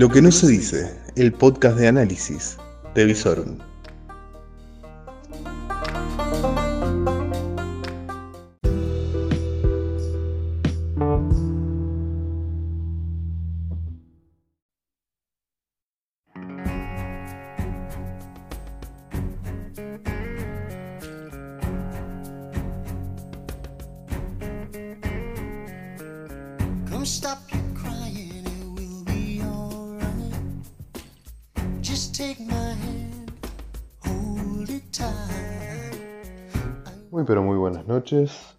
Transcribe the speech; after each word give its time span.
Lo 0.00 0.08
que 0.08 0.22
no 0.22 0.32
se 0.32 0.46
dice, 0.46 0.90
el 1.14 1.30
podcast 1.30 1.76
de 1.76 1.88
análisis 1.88 2.56
de 2.94 3.04
Visorum. 3.04 3.58
Noches. 38.12 38.56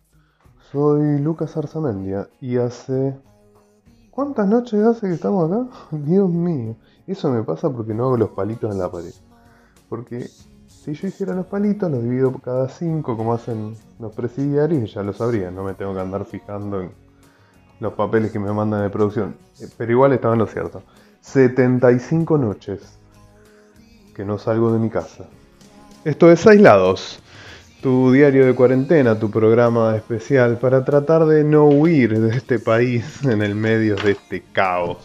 Soy 0.72 1.20
Lucas 1.20 1.58
Arzamendia 1.58 2.30
y 2.40 2.58
hace... 2.58 3.18
¿Cuántas 4.10 4.48
noches 4.48 4.82
hace 4.84 5.08
que 5.08 5.14
estamos 5.14 5.52
acá? 5.52 5.68
Dios 5.92 6.30
mío. 6.30 6.76
Eso 7.08 7.30
me 7.30 7.44
pasa 7.44 7.70
porque 7.70 7.94
no 7.94 8.06
hago 8.06 8.18
los 8.18 8.30
palitos 8.30 8.72
en 8.72 8.80
la 8.80 8.90
pared. 8.90 9.14
Porque 9.90 10.30
si 10.68 10.94
yo 10.94 11.08
hiciera 11.08 11.34
los 11.34 11.48
palitos, 11.48 11.92
los 11.92 12.04
divido 12.04 12.34
cada 12.40 12.70
cinco 12.70 13.18
como 13.18 13.34
hacen 13.34 13.76
los 14.00 14.14
presidiarios 14.14 14.84
y 14.84 14.94
ya 14.94 15.04
lo 15.04 15.12
sabrían. 15.12 15.56
No 15.56 15.64
me 15.64 15.74
tengo 15.74 15.94
que 15.94 16.00
andar 16.00 16.26
fijando 16.26 16.82
en 16.82 16.92
los 17.80 17.94
papeles 17.94 18.32
que 18.32 18.40
me 18.40 18.54
mandan 18.54 18.84
de 18.84 18.90
producción. 18.90 19.36
Eh, 19.60 19.68
Pero 19.78 19.92
igual 19.92 20.14
estaba 20.14 20.34
en 20.34 20.40
lo 20.40 20.48
cierto. 20.48 20.82
75 21.22 22.38
noches 22.38 22.98
que 24.16 24.24
no 24.24 24.38
salgo 24.38 24.72
de 24.72 24.80
mi 24.80 24.90
casa. 24.90 25.26
Esto 26.06 26.32
es 26.32 26.48
Aislados, 26.48 27.20
tu 27.82 28.12
diario 28.12 28.46
de 28.46 28.54
cuarentena, 28.54 29.18
tu 29.18 29.32
programa 29.32 29.96
especial 29.96 30.58
para 30.58 30.86
tratar 30.86 31.26
de 31.26 31.44
no 31.44 31.66
huir 31.66 32.20
de 32.20 32.38
este 32.38 32.60
país 32.60 33.24
en 33.26 33.42
el 33.42 33.56
medio 33.56 33.96
de 33.96 34.12
este 34.12 34.44
caos. 34.54 35.00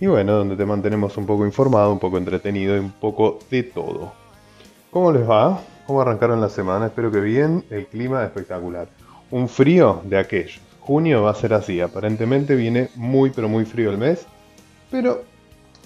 Y 0.00 0.06
bueno, 0.06 0.32
donde 0.32 0.56
te 0.56 0.64
mantenemos 0.64 1.18
un 1.18 1.26
poco 1.26 1.44
informado, 1.44 1.92
un 1.92 1.98
poco 1.98 2.16
entretenido 2.16 2.74
y 2.76 2.80
un 2.80 2.90
poco 2.90 3.38
de 3.50 3.62
todo. 3.62 4.12
¿Cómo 4.90 5.12
les 5.12 5.28
va? 5.28 5.60
¿Cómo 5.86 6.00
arrancaron 6.00 6.40
la 6.40 6.48
semana? 6.48 6.86
Espero 6.86 7.10
que 7.10 7.20
bien, 7.20 7.62
el 7.68 7.86
clima 7.86 8.24
espectacular. 8.24 8.88
Un 9.30 9.46
frío 9.46 10.00
de 10.04 10.18
aquellos. 10.18 10.60
Junio 10.80 11.22
va 11.22 11.32
a 11.32 11.34
ser 11.34 11.52
así, 11.52 11.82
aparentemente 11.82 12.54
viene 12.54 12.88
muy 12.94 13.30
pero 13.30 13.50
muy 13.50 13.66
frío 13.66 13.90
el 13.90 13.98
mes, 13.98 14.26
pero 14.90 15.22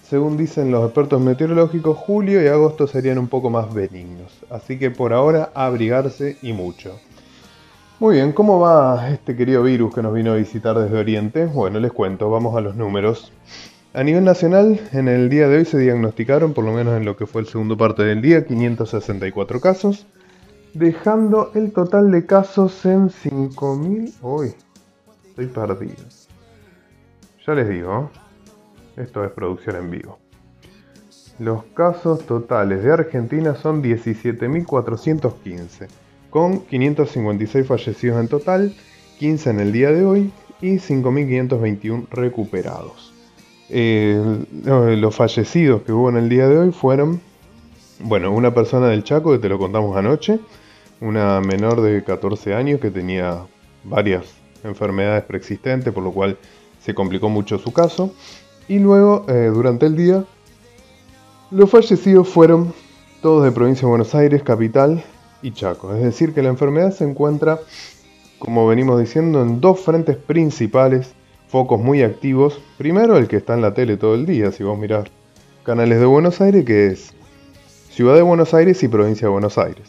según 0.09 0.37
dicen 0.37 0.71
los 0.71 0.85
expertos 0.85 1.21
meteorológicos, 1.21 1.97
julio 1.97 2.43
y 2.43 2.47
agosto 2.47 2.87
serían 2.87 3.19
un 3.19 3.29
poco 3.29 3.51
más 3.51 3.73
benignos. 3.73 4.33
Así 4.51 4.79
que 4.79 4.91
por 4.91 5.13
ahora 5.13 5.51
abrigarse 5.55 6.37
y 6.43 6.53
mucho. 6.53 7.01
Muy 8.01 8.17
bien, 8.17 8.33
¿cómo 8.33 8.61
va 8.61 9.09
este 9.11 9.35
querido 9.35 9.63
virus 9.63 9.95
que 9.95 10.03
nos 10.03 10.13
vino 10.13 10.33
a 10.33 10.37
visitar 10.37 10.79
desde 10.79 10.99
Oriente? 10.99 11.47
Bueno, 11.47 11.81
les 11.81 11.93
cuento, 11.93 12.29
vamos 12.29 12.55
a 12.57 12.61
los 12.61 12.77
números. 12.77 13.33
A 13.95 14.03
nivel 14.03 14.25
nacional, 14.25 14.81
en 14.93 15.09
el 15.09 15.31
día 15.31 15.49
de 15.49 15.59
hoy 15.59 15.65
se 15.65 15.79
diagnosticaron, 15.79 16.53
por 16.53 16.65
lo 16.65 16.73
menos 16.73 16.97
en 16.97 17.05
lo 17.05 17.17
que 17.17 17.27
fue 17.27 17.41
el 17.41 17.47
segundo 17.47 17.77
parte 17.77 18.03
del 18.03 18.21
día, 18.21 18.45
564 18.45 19.61
casos, 19.61 20.07
dejando 20.75 21.53
el 21.55 21.73
total 21.73 22.11
de 22.11 22.27
casos 22.27 22.85
en 22.85 23.09
5.000... 23.09 24.13
Uy, 24.21 24.55
estoy 25.29 25.47
perdido. 25.47 26.05
Ya 27.47 27.55
les 27.55 27.69
digo, 27.69 28.11
esto 28.97 29.25
es 29.25 29.33
producción 29.33 29.77
en 29.77 29.91
vivo. 29.91 30.19
Los 31.39 31.65
casos 31.75 32.25
totales 32.27 32.83
de 32.85 32.93
Argentina 32.93 33.55
son 33.57 33.83
17.415, 33.83 35.89
con 36.31 36.61
556 36.61 37.67
fallecidos 37.67 38.21
en 38.21 38.29
total, 38.29 38.73
15 39.19 39.51
en 39.51 39.61
el 39.61 39.73
día 39.73 39.91
de 39.91 40.05
hoy 40.05 40.33
y 40.61 40.77
5.521 40.77 42.07
recuperados. 42.11 43.13
Los 43.69 45.17
fallecidos 45.17 45.83
que 45.83 45.93
hubo 45.93 46.09
en 46.11 46.17
el 46.17 46.29
día 46.29 46.49
de 46.49 46.59
hoy 46.59 46.71
fueron, 46.71 47.21
bueno, 47.99 48.31
una 48.33 48.55
persona 48.55 48.87
del 48.89 49.03
Chaco 49.03 49.33
que 49.33 49.39
te 49.39 49.49
lo 49.49 49.59
contamos 49.59 49.97
anoche, 49.97 50.39
una 51.01 51.41
menor 51.41 51.81
de 51.81 52.05
14 52.05 52.55
años 52.55 52.79
que 52.81 52.93
tenía 52.93 53.45
varias 53.83 54.27
enfermedades 54.63 55.25
preexistentes, 55.25 55.93
por 55.93 56.05
lo 56.05 56.13
cual 56.13 56.39
se 56.81 56.95
complicó 56.95 57.29
mucho 57.29 57.59
su 57.59 57.73
caso. 57.73 58.15
Y 58.69 58.79
luego, 58.79 59.25
eh, 59.29 59.51
durante 59.53 59.87
el 59.87 59.97
día, 59.97 60.25
los 61.51 61.71
fallecidos 61.71 62.29
fueron 62.29 62.73
todos 63.21 63.45
de 63.45 63.53
provincia 63.53 63.83
de 63.83 63.91
Buenos 63.91 64.15
Aires, 64.15 64.43
capital 64.43 65.05
y 65.43 65.53
Chaco. 65.53 65.95
Es 65.95 66.03
decir, 66.03 66.33
que 66.33 66.43
la 66.43 66.49
enfermedad 66.49 66.93
se 66.93 67.05
encuentra, 67.05 67.59
como 68.39 68.67
venimos 68.67 68.99
diciendo, 68.99 69.43
en 69.43 69.61
dos 69.61 69.81
frentes 69.81 70.17
principales, 70.17 71.13
focos 71.49 71.81
muy 71.81 72.03
activos. 72.03 72.61
Primero, 72.79 73.17
el 73.17 73.29
que 73.29 73.37
está 73.37 73.55
en 73.55 73.63
la 73.63 73.75
tele 73.75 73.97
todo 73.97 74.15
el 74.15 74.25
día, 74.25 74.51
si 74.51 74.65
vos 74.65 74.79
mirás 74.79 75.09
canales 75.63 76.01
de 76.01 76.07
Buenos 76.07 76.41
Aires, 76.41 76.65
que 76.65 76.89
es 76.89 77.13
Ciudad 77.91 78.15
de 78.15 78.23
Buenos 78.23 78.55
Aires 78.55 78.83
y 78.83 78.89
provincia 78.89 79.29
de 79.29 79.33
Buenos 79.33 79.59
Aires. 79.59 79.87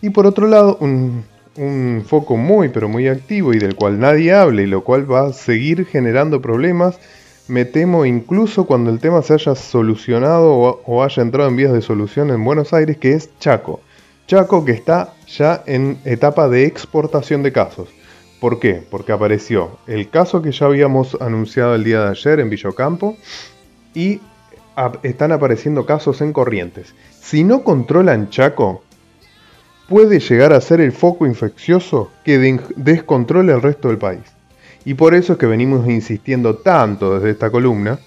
Y 0.00 0.10
por 0.10 0.26
otro 0.26 0.46
lado, 0.46 0.76
un, 0.80 1.24
un 1.56 2.04
foco 2.06 2.36
muy 2.36 2.68
pero 2.68 2.88
muy 2.88 3.08
activo 3.08 3.52
y 3.52 3.58
del 3.58 3.74
cual 3.74 3.98
nadie 3.98 4.32
habla 4.32 4.62
y 4.62 4.66
lo 4.66 4.84
cual 4.84 5.10
va 5.10 5.26
a 5.26 5.32
seguir 5.32 5.86
generando 5.86 6.40
problemas 6.40 7.00
me 7.48 7.64
temo 7.64 8.04
incluso 8.04 8.66
cuando 8.66 8.90
el 8.90 9.00
tema 9.00 9.22
se 9.22 9.34
haya 9.34 9.54
solucionado 9.54 10.52
o, 10.52 11.02
haya 11.02 11.22
entrado 11.22 11.48
en 11.48 11.56
vías 11.56 11.72
de 11.72 11.82
solución 11.82 12.30
en 12.30 12.44
Buenos 12.44 12.72
Aires, 12.72 12.98
que 12.98 13.12
es 13.12 13.30
Chaco. 13.38 13.80
Chaco 14.26 14.64
que 14.64 14.72
está 14.72 15.14
ya 15.26 15.62
en 15.66 15.98
etapa 16.04 16.48
de 16.48 16.66
exportación 16.66 17.42
de 17.42 17.52
casos. 17.52 17.88
¿Por 18.40 18.60
qué? 18.60 18.82
Porque 18.88 19.12
apareció 19.12 19.78
el 19.86 20.10
caso 20.10 20.42
que 20.42 20.52
ya 20.52 20.66
habíamos 20.66 21.16
anunciado 21.20 21.74
el 21.74 21.84
día 21.84 22.04
de 22.04 22.10
ayer 22.10 22.38
en 22.38 22.50
Villocampo 22.50 23.16
y 23.94 24.20
están 25.02 25.32
apareciendo 25.32 25.86
casos 25.86 26.20
en 26.20 26.32
Corrientes. 26.32 26.94
Si 27.20 27.42
no 27.42 27.64
controlan 27.64 28.28
Chaco, 28.28 28.82
puede 29.88 30.20
llegar 30.20 30.52
a 30.52 30.60
ser 30.60 30.80
el 30.80 30.92
foco 30.92 31.26
infeccioso 31.26 32.12
que 32.24 32.38
descontrole 32.76 33.52
el 33.52 33.62
resto 33.62 33.88
del 33.88 33.98
país. 33.98 34.37
Y 34.88 34.94
por 34.94 35.14
eso 35.14 35.34
es 35.34 35.38
que 35.38 35.44
venimos 35.44 35.86
insistiendo 35.86 36.56
tanto 36.56 37.16
desde 37.16 37.32
esta 37.32 37.50
columna 37.50 37.98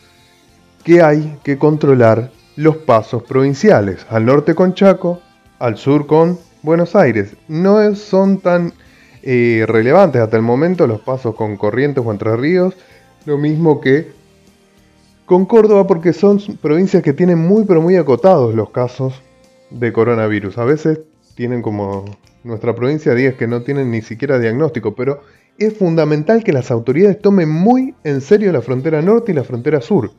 que 0.83 1.03
hay 1.03 1.37
que 1.43 1.59
controlar 1.59 2.31
los 2.55 2.75
pasos 2.75 3.21
provinciales, 3.21 4.03
al 4.09 4.25
norte 4.25 4.55
con 4.55 4.73
Chaco, 4.73 5.21
al 5.59 5.77
sur 5.77 6.07
con 6.07 6.39
Buenos 6.63 6.95
Aires. 6.95 7.35
No 7.47 7.93
son 7.93 8.39
tan 8.39 8.73
eh, 9.21 9.63
relevantes 9.67 10.23
hasta 10.23 10.37
el 10.37 10.41
momento 10.41 10.87
los 10.87 11.01
pasos 11.01 11.35
con 11.35 11.55
Corrientes 11.55 12.03
o 12.03 12.11
Entre 12.11 12.35
Ríos, 12.35 12.73
lo 13.27 13.37
mismo 13.37 13.79
que 13.79 14.13
con 15.27 15.45
Córdoba 15.45 15.85
porque 15.85 16.13
son 16.13 16.39
provincias 16.63 17.03
que 17.03 17.13
tienen 17.13 17.37
muy 17.37 17.63
pero 17.65 17.83
muy 17.83 17.95
acotados 17.95 18.55
los 18.55 18.71
casos 18.71 19.21
de 19.69 19.93
coronavirus. 19.93 20.57
A 20.57 20.65
veces 20.65 21.01
tienen 21.35 21.61
como 21.61 22.05
nuestra 22.43 22.73
provincia 22.73 23.13
días 23.13 23.35
que 23.35 23.45
no 23.45 23.61
tienen 23.61 23.91
ni 23.91 24.01
siquiera 24.01 24.39
diagnóstico, 24.39 24.95
pero 24.95 25.21
es 25.57 25.77
fundamental 25.77 26.43
que 26.43 26.53
las 26.53 26.71
autoridades 26.71 27.21
tomen 27.21 27.49
muy 27.49 27.93
en 28.03 28.21
serio 28.21 28.51
la 28.51 28.61
frontera 28.61 29.01
norte 29.01 29.31
y 29.31 29.35
la 29.35 29.43
frontera 29.43 29.81
sur. 29.81 30.11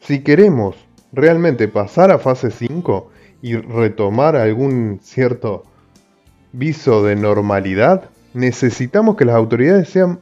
Si 0.00 0.22
queremos 0.22 0.76
realmente 1.12 1.68
pasar 1.68 2.10
a 2.10 2.18
fase 2.18 2.50
5 2.50 3.10
y 3.42 3.56
retomar 3.56 4.36
algún 4.36 5.00
cierto 5.02 5.64
viso 6.52 7.04
de 7.04 7.16
normalidad, 7.16 8.10
necesitamos 8.34 9.16
que 9.16 9.24
las 9.24 9.36
autoridades 9.36 9.88
sean 9.88 10.20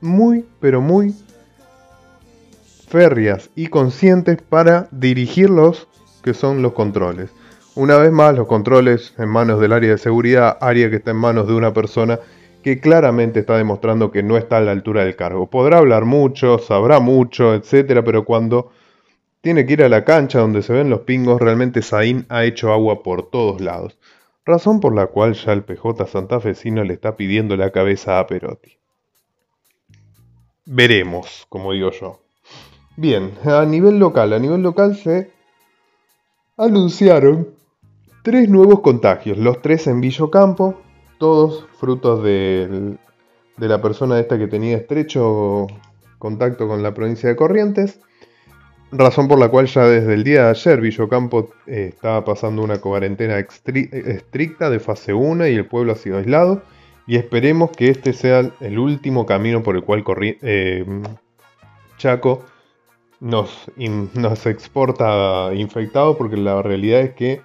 muy, 0.00 0.44
pero 0.60 0.80
muy 0.80 1.14
férreas 2.88 3.50
y 3.54 3.66
conscientes 3.66 4.40
para 4.40 4.88
dirigir 4.92 5.50
los 5.50 5.88
que 6.22 6.34
son 6.34 6.62
los 6.62 6.72
controles. 6.72 7.30
Una 7.74 7.98
vez 7.98 8.12
más, 8.12 8.36
los 8.36 8.46
controles 8.46 9.14
en 9.18 9.28
manos 9.28 9.60
del 9.60 9.72
área 9.72 9.90
de 9.90 9.98
seguridad, 9.98 10.56
área 10.60 10.88
que 10.90 10.96
está 10.96 11.10
en 11.10 11.16
manos 11.16 11.48
de 11.48 11.54
una 11.54 11.74
persona 11.74 12.20
que 12.64 12.80
claramente 12.80 13.40
está 13.40 13.58
demostrando 13.58 14.10
que 14.10 14.22
no 14.22 14.38
está 14.38 14.56
a 14.56 14.62
la 14.62 14.72
altura 14.72 15.04
del 15.04 15.16
cargo. 15.16 15.50
Podrá 15.50 15.76
hablar 15.76 16.06
mucho, 16.06 16.58
sabrá 16.58 16.98
mucho, 16.98 17.52
etcétera, 17.52 18.02
pero 18.02 18.24
cuando 18.24 18.70
tiene 19.42 19.66
que 19.66 19.74
ir 19.74 19.82
a 19.82 19.90
la 19.90 20.02
cancha 20.06 20.38
donde 20.38 20.62
se 20.62 20.72
ven 20.72 20.88
los 20.88 21.00
pingos, 21.00 21.42
realmente 21.42 21.82
Saín 21.82 22.24
ha 22.30 22.44
hecho 22.44 22.72
agua 22.72 23.02
por 23.02 23.28
todos 23.28 23.60
lados. 23.60 23.98
Razón 24.46 24.80
por 24.80 24.94
la 24.94 25.08
cual 25.08 25.34
ya 25.34 25.52
el 25.52 25.62
PJ 25.62 26.06
santafesino 26.06 26.84
le 26.84 26.94
está 26.94 27.18
pidiendo 27.18 27.54
la 27.58 27.70
cabeza 27.70 28.18
a 28.18 28.26
Perotti. 28.26 28.78
Veremos, 30.64 31.44
como 31.50 31.72
digo 31.72 31.90
yo. 31.90 32.22
Bien, 32.96 33.32
a 33.44 33.66
nivel 33.66 33.98
local, 33.98 34.32
a 34.32 34.38
nivel 34.38 34.62
local 34.62 34.96
se 34.96 35.30
anunciaron 36.56 37.50
tres 38.22 38.48
nuevos 38.48 38.80
contagios, 38.80 39.36
los 39.36 39.60
tres 39.60 39.86
en 39.86 40.00
Villocampo, 40.00 40.80
todos 41.18 41.66
frutos 41.78 42.22
de, 42.22 42.96
la 43.58 43.80
persona 43.80 44.18
esta 44.18 44.38
que 44.38 44.46
tenía 44.46 44.76
estrecho 44.76 45.66
contacto 46.18 46.68
con 46.68 46.82
la 46.82 46.94
provincia 46.94 47.28
de 47.28 47.36
Corrientes. 47.36 48.00
razón 48.92 49.28
por 49.28 49.38
la 49.38 49.48
cual 49.48 49.66
ya 49.66 49.86
desde 49.86 50.14
el 50.14 50.24
día 50.24 50.44
de 50.44 50.50
ayer 50.50 50.80
Villocampo 50.80 51.50
eh, 51.66 51.90
estaba 51.92 52.24
pasando 52.24 52.62
una 52.62 52.80
cuarentena 52.80 53.38
estricta 53.38 54.70
de 54.70 54.80
fase 54.80 55.14
1 55.14 55.48
y 55.48 55.54
el 55.54 55.66
pueblo 55.66 55.92
ha 55.92 55.96
sido 55.96 56.18
aislado. 56.18 56.62
Y 57.06 57.16
esperemos 57.16 57.70
que 57.70 57.90
este 57.90 58.14
sea 58.14 58.50
el 58.60 58.78
último 58.78 59.26
camino 59.26 59.62
por 59.62 59.76
el 59.76 59.82
cual 59.82 60.04
eh, 60.20 60.86
Chaco 61.98 62.44
nos, 63.20 63.70
nos 64.14 64.46
exporta 64.46 65.50
infectados, 65.54 66.16
porque 66.16 66.36
la 66.36 66.62
realidad 66.62 67.00
es 67.00 67.14
que 67.14 67.42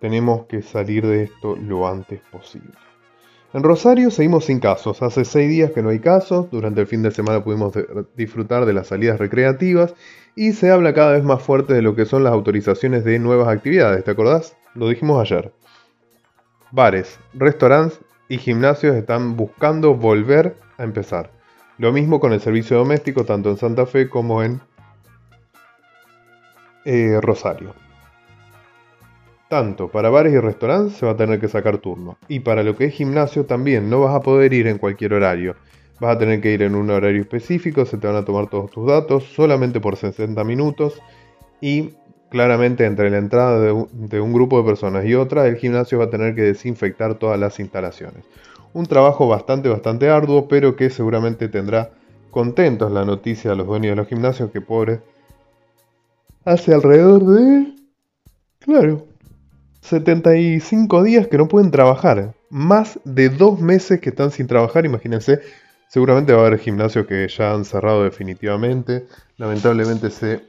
tenemos 0.00 0.46
que 0.46 0.62
salir 0.62 1.06
de 1.06 1.24
esto 1.24 1.56
lo 1.56 1.88
antes 1.88 2.20
posible. 2.30 2.72
En 3.52 3.62
Rosario 3.62 4.10
seguimos 4.10 4.44
sin 4.44 4.60
casos. 4.60 5.02
Hace 5.02 5.24
seis 5.24 5.48
días 5.48 5.70
que 5.70 5.82
no 5.82 5.88
hay 5.88 6.00
casos. 6.00 6.50
Durante 6.50 6.82
el 6.82 6.86
fin 6.86 7.02
de 7.02 7.10
semana 7.10 7.42
pudimos 7.42 7.72
disfrutar 8.14 8.66
de 8.66 8.74
las 8.74 8.88
salidas 8.88 9.18
recreativas. 9.18 9.94
Y 10.34 10.52
se 10.52 10.70
habla 10.70 10.92
cada 10.92 11.12
vez 11.12 11.24
más 11.24 11.42
fuerte 11.42 11.72
de 11.72 11.80
lo 11.80 11.94
que 11.94 12.04
son 12.04 12.22
las 12.22 12.34
autorizaciones 12.34 13.04
de 13.04 13.18
nuevas 13.18 13.48
actividades. 13.48 14.04
¿Te 14.04 14.10
acordás? 14.10 14.54
Lo 14.74 14.88
dijimos 14.88 15.22
ayer. 15.22 15.52
Bares, 16.70 17.18
restaurantes 17.32 18.00
y 18.28 18.36
gimnasios 18.36 18.94
están 18.96 19.36
buscando 19.36 19.94
volver 19.94 20.56
a 20.76 20.84
empezar. 20.84 21.30
Lo 21.78 21.92
mismo 21.92 22.20
con 22.20 22.34
el 22.34 22.40
servicio 22.40 22.76
doméstico, 22.76 23.24
tanto 23.24 23.48
en 23.48 23.56
Santa 23.56 23.86
Fe 23.86 24.10
como 24.10 24.42
en 24.42 24.60
eh, 26.84 27.18
Rosario. 27.22 27.85
Tanto 29.48 29.88
para 29.88 30.10
bares 30.10 30.32
y 30.32 30.40
restaurantes 30.40 30.96
se 30.96 31.06
va 31.06 31.12
a 31.12 31.16
tener 31.16 31.38
que 31.38 31.48
sacar 31.48 31.78
turno. 31.78 32.18
Y 32.28 32.40
para 32.40 32.64
lo 32.64 32.76
que 32.76 32.86
es 32.86 32.94
gimnasio 32.94 33.46
también 33.46 33.88
no 33.88 34.00
vas 34.00 34.14
a 34.14 34.20
poder 34.20 34.52
ir 34.52 34.66
en 34.66 34.78
cualquier 34.78 35.14
horario. 35.14 35.54
Vas 36.00 36.16
a 36.16 36.18
tener 36.18 36.40
que 36.40 36.52
ir 36.52 36.62
en 36.62 36.74
un 36.74 36.90
horario 36.90 37.20
específico, 37.20 37.86
se 37.86 37.96
te 37.96 38.06
van 38.06 38.16
a 38.16 38.24
tomar 38.24 38.48
todos 38.48 38.70
tus 38.70 38.86
datos 38.86 39.24
solamente 39.24 39.80
por 39.80 39.96
60 39.96 40.42
minutos. 40.42 41.00
Y 41.60 41.94
claramente 42.28 42.84
entre 42.84 43.08
la 43.08 43.18
entrada 43.18 43.60
de 43.60 43.70
un, 43.70 43.88
de 43.92 44.20
grupo 44.20 44.58
de 44.58 44.64
personas 44.64 45.06
y 45.06 45.14
otra, 45.14 45.46
el 45.46 45.56
gimnasio 45.56 45.98
va 45.98 46.06
a 46.06 46.10
tener 46.10 46.34
que 46.34 46.42
desinfectar 46.42 47.14
todas 47.14 47.38
las 47.38 47.60
instalaciones. 47.60 48.24
Un 48.72 48.86
trabajo 48.86 49.28
bastante, 49.28 49.68
bastante 49.68 50.10
arduo, 50.10 50.48
pero 50.48 50.74
que 50.74 50.90
seguramente 50.90 51.48
tendrá 51.48 51.92
contentos 52.32 52.90
la 52.90 53.04
noticia 53.04 53.52
a 53.52 53.54
los 53.54 53.66
dueños 53.66 53.92
de 53.92 53.96
los 53.96 54.08
gimnasios 54.08 54.50
que 54.50 54.60
pobres. 54.60 55.00
Hace 56.44 56.74
alrededor 56.74 57.24
de... 57.24 57.72
Claro, 58.58 59.06
75 59.86 61.02
días 61.02 61.28
que 61.28 61.38
no 61.38 61.48
pueden 61.48 61.70
trabajar. 61.70 62.34
Más 62.50 62.98
de 63.04 63.28
dos 63.28 63.60
meses 63.60 64.00
que 64.00 64.10
están 64.10 64.30
sin 64.30 64.46
trabajar, 64.46 64.84
imagínense. 64.84 65.40
Seguramente 65.88 66.32
va 66.32 66.42
a 66.42 66.46
haber 66.46 66.58
gimnasios 66.58 67.06
que 67.06 67.28
ya 67.28 67.52
han 67.52 67.64
cerrado 67.64 68.02
definitivamente. 68.02 69.06
Lamentablemente 69.36 70.10
se 70.10 70.42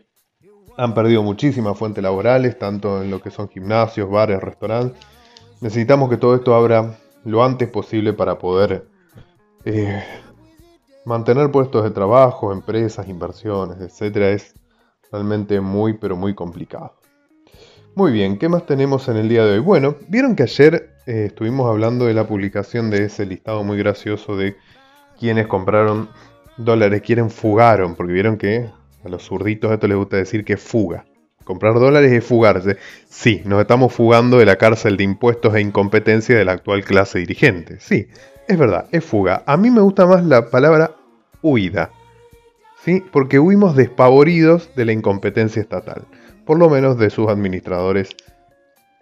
han 0.78 0.94
perdido 0.94 1.22
muchísimas 1.22 1.78
fuentes 1.78 2.04
laborales, 2.04 2.58
tanto 2.58 3.02
en 3.04 3.12
lo 3.12 3.22
que 3.22 3.30
son 3.30 3.48
gimnasios, 3.48 4.10
bares, 4.10 4.42
restaurantes. 4.42 5.00
Necesitamos 5.62 6.10
que 6.10 6.18
todo 6.18 6.36
esto 6.36 6.56
abra 6.56 6.98
lo 7.24 7.44
antes 7.44 7.70
posible 7.70 8.14
para 8.14 8.38
poder 8.40 8.88
eh, 9.66 10.04
mantener 11.06 11.52
puestos 11.52 11.84
de 11.84 11.92
trabajo, 11.92 12.52
empresas, 12.52 13.08
inversiones, 13.08 13.80
etcétera. 13.82 14.30
Es 14.30 14.56
realmente 15.12 15.62
muy, 15.62 15.94
pero 15.94 16.16
muy 16.16 16.34
complicado. 16.34 16.94
Muy 17.98 18.12
bien, 18.12 18.38
¿qué 18.38 18.48
más 18.48 18.64
tenemos 18.68 19.08
en 19.08 19.18
el 19.18 19.28
día 19.28 19.44
de 19.44 19.54
hoy? 19.54 19.60
Bueno, 19.60 19.96
vieron 20.08 20.36
que 20.36 20.44
ayer 20.44 20.92
eh, 21.08 21.24
estuvimos 21.30 21.68
hablando 21.68 22.06
de 22.06 22.14
la 22.14 22.28
publicación 22.28 22.92
de 22.92 23.06
ese 23.06 23.26
listado 23.26 23.64
muy 23.64 23.76
gracioso 23.76 24.38
de 24.38 24.56
quienes 25.20 25.48
compraron 25.48 26.08
dólares, 26.58 27.02
quienes 27.02 27.34
fugaron, 27.34 27.96
porque 27.96 28.14
vieron 28.14 28.38
que 28.38 28.70
a 29.04 29.10
los 29.10 29.24
zurditos 29.24 29.72
esto 29.72 29.88
les 29.88 29.98
gusta 29.98 30.16
decir 30.16 30.46
que 30.46 30.58
fuga. 30.58 31.06
Comprar 31.44 31.74
dólares 31.80 32.12
es 32.12 32.24
fugarse. 32.24 32.78
Sí, 33.10 33.42
nos 33.46 33.62
estamos 33.62 33.92
fugando 33.92 34.38
de 34.38 34.46
la 34.46 34.58
cárcel 34.58 34.96
de 34.96 35.04
impuestos 35.04 35.56
e 35.56 35.62
incompetencia 35.62 36.38
de 36.38 36.46
la 36.46 36.52
actual 36.52 36.84
clase 36.84 37.18
dirigente. 37.18 37.80
Sí, 37.80 38.10
es 38.48 38.60
verdad, 38.60 38.86
es 38.92 39.04
fuga. 39.04 39.42
A 39.48 39.58
mí 39.58 39.72
me 39.72 39.82
gusta 39.82 40.06
más 40.06 40.24
la 40.24 40.52
palabra 40.52 40.92
huida. 41.42 41.90
¿Sí? 42.86 43.04
Porque 43.12 43.40
huimos 43.40 43.76
despavoridos 43.76 44.70
de 44.76 44.86
la 44.86 44.92
incompetencia 44.92 45.64
estatal 45.64 46.06
por 46.48 46.58
lo 46.58 46.70
menos 46.70 46.98
de 46.98 47.10
sus 47.10 47.28
administradores 47.28 48.10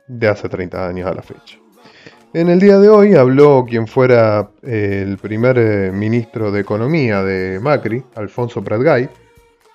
de 0.07 0.27
hace 0.27 0.49
30 0.49 0.87
años 0.87 1.07
a 1.07 1.13
la 1.13 1.21
fecha. 1.21 1.57
En 2.33 2.49
el 2.49 2.59
día 2.59 2.79
de 2.79 2.89
hoy 2.89 3.15
habló 3.15 3.65
quien 3.69 3.87
fuera 3.87 4.49
el 4.63 5.17
primer 5.19 5.57
eh, 5.57 5.91
ministro 5.93 6.51
de 6.51 6.59
Economía 6.59 7.23
de 7.23 7.59
Macri, 7.61 8.03
Alfonso 8.15 8.61
Pratgay, 8.61 9.09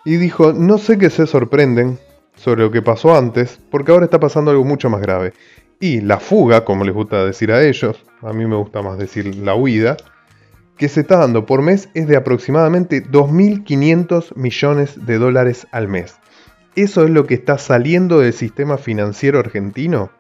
y 0.05 0.17
dijo, 0.17 0.53
no 0.53 0.77
sé 0.77 0.99
qué 0.99 1.09
se 1.09 1.27
sorprenden 1.27 1.99
sobre 2.35 2.63
lo 2.63 2.71
que 2.71 2.83
pasó 2.83 3.17
antes, 3.17 3.59
porque 3.71 3.93
ahora 3.93 4.05
está 4.05 4.19
pasando 4.19 4.51
algo 4.51 4.65
mucho 4.65 4.91
más 4.91 5.01
grave. 5.01 5.33
Y 5.79 6.01
la 6.01 6.19
fuga, 6.19 6.65
como 6.65 6.85
les 6.85 6.95
gusta 6.95 7.25
decir 7.25 7.53
a 7.53 7.63
ellos, 7.63 8.05
a 8.21 8.33
mí 8.33 8.45
me 8.47 8.57
gusta 8.57 8.83
más 8.83 8.99
decir 8.99 9.35
la 9.37 9.55
huida, 9.55 9.97
que 10.77 10.89
se 10.89 11.01
está 11.01 11.19
dando 11.19 11.47
por 11.47 11.63
mes 11.63 11.89
es 11.95 12.09
de 12.09 12.17
aproximadamente 12.17 13.03
2.500 13.03 14.35
millones 14.37 15.07
de 15.07 15.19
dólares 15.19 15.67
al 15.71 15.89
mes. 15.89 16.17
¿Eso 16.77 17.05
es 17.05 17.11
lo 17.11 17.27
que 17.27 17.35
está 17.35 17.59
saliendo 17.59 18.21
del 18.21 18.33
sistema 18.33 18.79
financiero 18.79 19.41
argentino? 19.41 20.11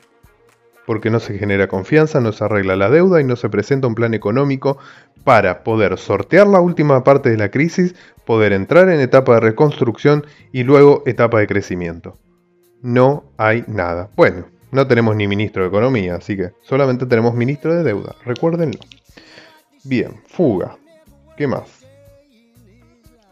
Porque 0.86 1.10
no 1.10 1.20
se 1.20 1.38
genera 1.38 1.68
confianza, 1.68 2.20
no 2.20 2.32
se 2.32 2.42
arregla 2.42 2.74
la 2.74 2.90
deuda 2.90 3.20
y 3.20 3.24
no 3.24 3.36
se 3.36 3.48
presenta 3.48 3.86
un 3.86 3.94
plan 3.94 4.14
económico 4.14 4.78
para 5.22 5.62
poder 5.62 5.96
sortear 5.98 6.48
la 6.48 6.60
última 6.60 7.04
parte 7.04 7.30
de 7.30 7.36
la 7.36 7.50
crisis, 7.50 7.94
poder 8.26 8.52
entrar 8.52 8.88
en 8.88 9.00
etapa 9.00 9.34
de 9.34 9.40
reconstrucción 9.40 10.26
y 10.50 10.64
luego 10.64 11.04
etapa 11.06 11.38
de 11.38 11.46
crecimiento. 11.46 12.18
No 12.82 13.24
hay 13.36 13.64
nada. 13.68 14.10
Bueno, 14.16 14.46
no 14.72 14.86
tenemos 14.86 15.14
ni 15.14 15.28
ministro 15.28 15.62
de 15.62 15.68
Economía, 15.68 16.16
así 16.16 16.36
que 16.36 16.50
solamente 16.62 17.06
tenemos 17.06 17.34
ministro 17.34 17.74
de 17.74 17.84
Deuda, 17.84 18.16
recuérdenlo. 18.24 18.80
Bien, 19.84 20.20
fuga. 20.26 20.76
¿Qué 21.36 21.46
más? 21.46 21.86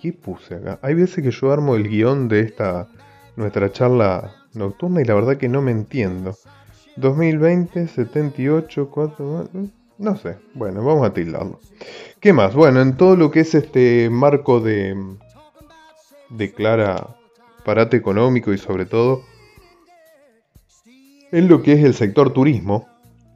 ¿Qué 0.01 0.13
puse 0.13 0.55
acá? 0.55 0.79
Hay 0.83 0.95
veces 0.95 1.25
que 1.25 1.31
yo 1.31 1.51
armo 1.51 1.75
el 1.75 1.89
guion 1.89 2.29
de 2.29 2.41
esta 2.41 2.87
nuestra 3.39 3.73
charla 3.73 4.35
nocturna 4.53 5.01
y 5.01 5.05
la 5.05 5.15
verdad 5.15 5.37
que 5.37 5.49
no 5.49 5.63
me 5.63 5.71
entiendo. 5.71 6.37
2020, 6.97 7.87
78, 7.87 8.91
4, 8.91 9.49
no 9.99 10.17
sé. 10.17 10.37
Bueno, 10.55 10.85
vamos 10.85 11.07
a 11.07 11.15
tildarlo. 11.15 11.61
¿Qué 12.21 12.33
más? 12.33 12.55
Bueno, 12.55 12.81
en 12.81 12.97
todo 12.97 13.17
lo 13.17 13.31
que 13.31 13.41
es 13.41 13.55
este 13.55 14.11
marco 14.11 14.61
de 14.61 14.97
de 16.31 16.53
clara 16.53 17.17
parate 17.65 17.97
económico 17.97 18.53
y 18.53 18.59
sobre 18.59 18.85
todo 18.85 19.23
en 21.31 21.49
lo 21.49 21.63
que 21.63 21.75
es 21.75 21.85
el 21.85 21.95
sector 21.95 22.33
turismo, 22.33 22.89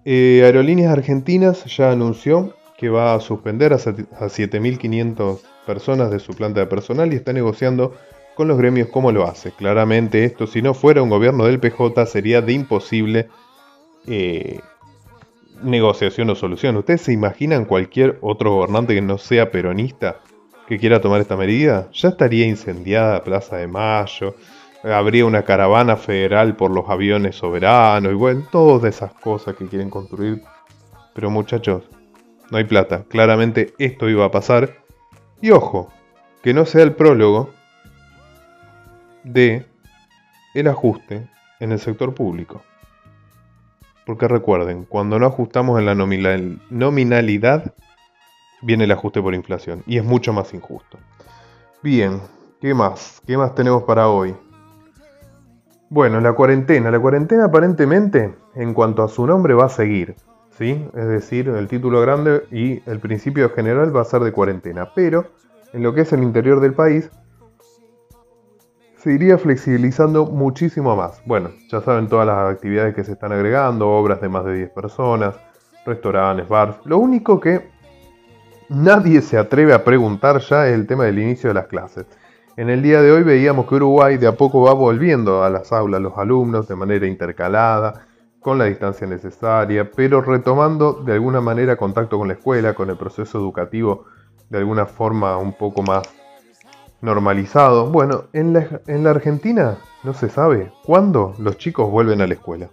eh, 0.05 0.43
Aerolíneas 0.45 0.93
Argentinas 0.93 1.65
ya 1.77 1.91
anunció 1.91 2.55
que 2.79 2.89
va 2.89 3.15
a 3.15 3.21
suspender 3.21 3.73
a 3.73 3.79
7.500 3.79 5.41
personas 5.67 6.11
de 6.11 6.19
su 6.19 6.35
planta 6.35 6.61
de 6.61 6.67
personal 6.67 7.13
y 7.13 7.17
está 7.17 7.33
negociando 7.33 7.95
con 8.35 8.49
los 8.49 8.59
gremios 8.59 8.89
cómo 8.89 9.13
lo 9.13 9.27
hace. 9.27 9.53
Claramente 9.53 10.25
esto, 10.25 10.47
si 10.47 10.63
no 10.63 10.75
fuera 10.75 11.03
un 11.03 11.11
gobierno 11.11 11.45
del 11.45 11.61
PJ, 11.61 12.07
sería 12.07 12.41
de 12.41 12.53
imposible 12.53 13.29
eh, 14.07 14.61
negociación 15.63 16.31
o 16.31 16.35
solución. 16.35 16.77
¿Ustedes 16.77 17.03
se 17.03 17.13
imaginan 17.13 17.65
cualquier 17.65 18.19
otro 18.21 18.55
gobernante 18.55 18.95
que 18.95 19.03
no 19.03 19.19
sea 19.19 19.51
peronista 19.51 20.21
que 20.67 20.79
quiera 20.79 21.01
tomar 21.01 21.21
esta 21.21 21.37
medida? 21.37 21.89
Ya 21.93 22.09
estaría 22.09 22.47
incendiada 22.47 23.25
Plaza 23.25 23.57
de 23.57 23.67
Mayo, 23.67 24.35
habría 24.83 25.27
una 25.27 25.43
caravana 25.43 25.97
federal 25.97 26.57
por 26.57 26.71
los 26.71 26.89
aviones 26.89 27.37
soberanos 27.37 28.13
y 28.13 28.17
bueno, 28.17 28.47
todas 28.51 28.95
esas 28.95 29.13
cosas 29.15 29.57
que 29.57 29.67
quieren 29.67 29.91
construir. 29.91 30.43
Pero 31.15 31.31
muchachos, 31.31 31.85
no 32.51 32.59
hay 32.59 32.65
plata. 32.65 33.05
Claramente 33.09 33.75
esto 33.79 34.09
iba 34.09 34.25
a 34.25 34.31
pasar. 34.31 34.79
Y 35.41 35.51
ojo, 35.51 35.91
que 36.43 36.55
no 36.55 36.65
sea 36.65 36.83
el 36.83 36.95
prólogo 36.95 37.51
de 39.25 39.67
el 40.55 40.69
ajuste 40.69 41.29
en 41.61 41.73
el 41.73 41.79
sector 41.79 42.15
público. 42.15 42.63
Porque 44.05 44.27
recuerden, 44.27 44.85
cuando 44.85 45.19
no 45.19 45.27
ajustamos 45.27 45.79
en 45.79 45.87
la 45.87 45.95
nominal, 45.95 46.61
nominalidad, 46.71 47.73
viene 48.63 48.85
el 48.85 48.93
ajuste 48.93 49.23
por 49.23 49.35
inflación 49.35 49.83
y 49.87 49.99
es 49.99 50.05
mucho 50.05 50.33
más 50.33 50.53
injusto. 50.55 50.99
Bien, 51.83 52.21
¿qué 52.61 52.75
más? 52.75 53.23
¿Qué 53.27 53.37
más 53.37 53.55
tenemos 53.55 53.85
para 53.85 54.09
hoy? 54.09 54.35
Bueno, 55.89 56.21
la 56.21 56.33
cuarentena. 56.33 56.91
La 56.91 56.99
cuarentena 56.99 57.45
aparentemente, 57.45 58.35
en 58.55 58.73
cuanto 58.73 59.03
a 59.03 59.09
su 59.09 59.27
nombre, 59.27 59.55
va 59.55 59.67
a 59.67 59.69
seguir. 59.69 60.17
¿sí? 60.57 60.89
Es 60.95 61.07
decir, 61.07 61.49
el 61.49 61.69
título 61.69 62.01
grande 62.01 62.45
y 62.51 62.83
el 62.91 62.99
principio 62.99 63.51
general 63.51 63.95
va 63.95 64.01
a 64.01 64.05
ser 64.05 64.23
de 64.23 64.33
cuarentena. 64.33 64.89
Pero 64.95 65.27
en 65.73 65.83
lo 65.83 65.95
que 65.95 66.03
es 66.03 66.13
el 66.13 66.23
interior 66.23 66.61
del 66.61 66.75
país, 66.75 67.11
se 69.03 69.13
iría 69.13 69.37
flexibilizando 69.37 70.27
muchísimo 70.27 70.95
más. 70.95 71.21
Bueno, 71.27 71.51
ya 71.69 71.81
saben 71.81 72.07
todas 72.07 72.25
las 72.25 72.55
actividades 72.55 72.95
que 72.95 73.03
se 73.03 73.13
están 73.13 73.33
agregando, 73.33 73.91
obras 73.91 74.21
de 74.21 74.29
más 74.29 74.45
de 74.45 74.55
10 74.55 74.71
personas, 74.71 75.35
restaurantes, 75.85 76.49
bars. 76.49 76.77
Lo 76.85 76.99
único 76.99 77.41
que 77.41 77.69
nadie 78.69 79.21
se 79.21 79.39
atreve 79.39 79.75
a 79.75 79.83
preguntar 79.83 80.39
ya 80.39 80.69
es 80.69 80.75
el 80.75 80.87
tema 80.87 81.05
del 81.05 81.19
inicio 81.19 81.51
de 81.51 81.55
las 81.55 81.67
clases. 81.67 82.07
En 82.57 82.71
el 82.71 82.81
día 82.81 83.03
de 83.03 83.11
hoy 83.11 83.25
veíamos 83.25 83.67
que 83.67 83.75
Uruguay 83.75 84.19
de 84.19 84.29
a 84.29 84.37
poco 84.37 84.63
va 84.63 84.73
volviendo 84.73 85.43
a 85.43 85.51
las 85.51 85.73
aulas 85.73 86.01
los 86.01 86.17
alumnos 86.17 86.69
de 86.69 86.77
manera 86.77 87.05
intercalada, 87.05 88.07
con 88.39 88.57
la 88.57 88.67
distancia 88.67 89.07
necesaria, 89.09 89.91
pero 89.91 90.21
retomando 90.21 90.93
de 90.93 91.15
alguna 91.15 91.41
manera 91.41 91.75
contacto 91.75 92.19
con 92.19 92.29
la 92.29 92.35
escuela, 92.35 92.75
con 92.75 92.89
el 92.89 92.97
proceso 92.97 93.39
educativo 93.39 94.05
de 94.49 94.59
alguna 94.59 94.87
forma 94.87 95.39
un 95.39 95.55
poco 95.55 95.83
más 95.83 96.03
normalizado. 97.03 97.91
Bueno, 97.91 98.25
en 98.33 98.55
la, 98.55 98.81
en 98.87 99.05
la 99.05 99.11
Argentina 99.11 99.77
no 100.03 100.15
se 100.15 100.31
sabe 100.31 100.73
cuándo 100.85 101.35
los 101.39 101.59
chicos 101.59 101.91
vuelven 101.91 102.23
a 102.23 102.27
la 102.27 102.35
escuela. 102.35 102.71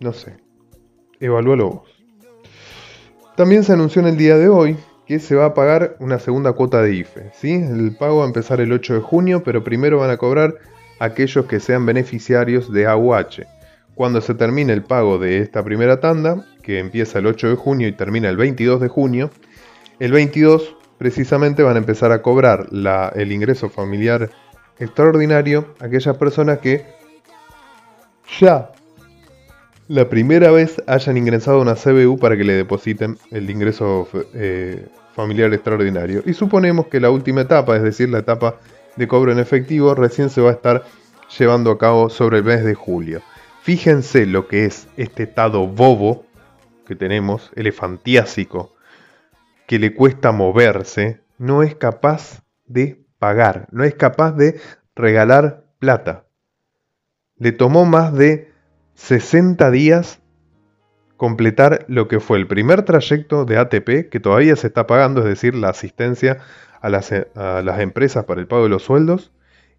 No 0.00 0.12
sé. 0.12 0.36
Evalúalo 1.20 1.70
vos. 1.70 1.94
También 3.36 3.64
se 3.64 3.72
anunció 3.72 4.00
en 4.00 4.08
el 4.08 4.16
día 4.16 4.36
de 4.38 4.48
hoy 4.48 4.76
que 5.06 5.18
se 5.18 5.34
va 5.34 5.46
a 5.46 5.54
pagar 5.54 5.96
una 5.98 6.18
segunda 6.18 6.52
cuota 6.52 6.80
de 6.80 6.94
IFE. 6.94 7.32
¿sí? 7.34 7.52
El 7.52 7.96
pago 7.96 8.18
va 8.18 8.24
a 8.24 8.28
empezar 8.28 8.60
el 8.60 8.72
8 8.72 8.94
de 8.94 9.00
junio, 9.00 9.42
pero 9.44 9.62
primero 9.64 9.98
van 9.98 10.10
a 10.10 10.16
cobrar 10.16 10.54
aquellos 10.98 11.46
que 11.46 11.60
sean 11.60 11.84
beneficiarios 11.84 12.72
de 12.72 12.86
AUH. 12.86 13.44
Cuando 13.94 14.20
se 14.20 14.34
termine 14.34 14.72
el 14.72 14.82
pago 14.82 15.18
de 15.18 15.38
esta 15.38 15.62
primera 15.62 16.00
tanda, 16.00 16.46
que 16.62 16.78
empieza 16.78 17.18
el 17.18 17.26
8 17.26 17.50
de 17.50 17.54
junio 17.56 17.88
y 17.88 17.92
termina 17.92 18.28
el 18.28 18.36
22 18.36 18.80
de 18.80 18.88
junio, 18.88 19.30
el 19.98 20.12
22 20.12 20.76
precisamente 21.04 21.62
van 21.62 21.76
a 21.76 21.80
empezar 21.80 22.12
a 22.12 22.22
cobrar 22.22 22.66
el 23.14 23.30
ingreso 23.30 23.68
familiar 23.68 24.30
extraordinario 24.78 25.74
aquellas 25.78 26.16
personas 26.16 26.60
que 26.60 26.86
ya 28.40 28.72
la 29.88 30.08
primera 30.08 30.50
vez 30.50 30.82
hayan 30.86 31.18
ingresado 31.18 31.58
a 31.58 31.60
una 31.60 31.74
CBU 31.74 32.18
para 32.18 32.38
que 32.38 32.44
le 32.44 32.54
depositen 32.54 33.18
el 33.30 33.50
ingreso 33.50 34.08
eh, 34.32 34.86
familiar 35.14 35.52
extraordinario. 35.52 36.22
Y 36.24 36.32
suponemos 36.32 36.86
que 36.86 37.00
la 37.00 37.10
última 37.10 37.42
etapa, 37.42 37.76
es 37.76 37.82
decir, 37.82 38.08
la 38.08 38.20
etapa 38.20 38.58
de 38.96 39.06
cobro 39.06 39.30
en 39.30 39.40
efectivo, 39.40 39.94
recién 39.94 40.30
se 40.30 40.40
va 40.40 40.48
a 40.48 40.54
estar 40.54 40.84
llevando 41.38 41.70
a 41.70 41.76
cabo 41.76 42.08
sobre 42.08 42.38
el 42.38 42.44
mes 42.44 42.64
de 42.64 42.72
julio. 42.72 43.20
Fíjense 43.60 44.24
lo 44.24 44.48
que 44.48 44.64
es 44.64 44.88
este 44.96 45.24
estado 45.24 45.66
bobo 45.66 46.24
que 46.86 46.96
tenemos, 46.96 47.50
elefantiásico, 47.56 48.74
que 49.66 49.78
le 49.78 49.94
cuesta 49.94 50.32
moverse, 50.32 51.20
no 51.38 51.62
es 51.62 51.74
capaz 51.74 52.42
de 52.66 53.04
pagar, 53.18 53.66
no 53.70 53.84
es 53.84 53.94
capaz 53.94 54.32
de 54.32 54.60
regalar 54.94 55.64
plata. 55.78 56.24
Le 57.36 57.52
tomó 57.52 57.84
más 57.84 58.14
de 58.14 58.52
60 58.94 59.70
días 59.70 60.20
completar 61.16 61.84
lo 61.88 62.08
que 62.08 62.20
fue 62.20 62.38
el 62.38 62.46
primer 62.46 62.82
trayecto 62.82 63.44
de 63.44 63.58
ATP, 63.58 64.10
que 64.10 64.20
todavía 64.20 64.56
se 64.56 64.66
está 64.66 64.86
pagando, 64.86 65.20
es 65.20 65.26
decir, 65.26 65.54
la 65.54 65.70
asistencia 65.70 66.38
a 66.80 66.90
las, 66.90 67.12
empresas 67.80 68.24
para 68.24 68.40
el 68.40 68.46
pago 68.46 68.64
de 68.64 68.68
los 68.68 68.82
sueldos, 68.82 69.32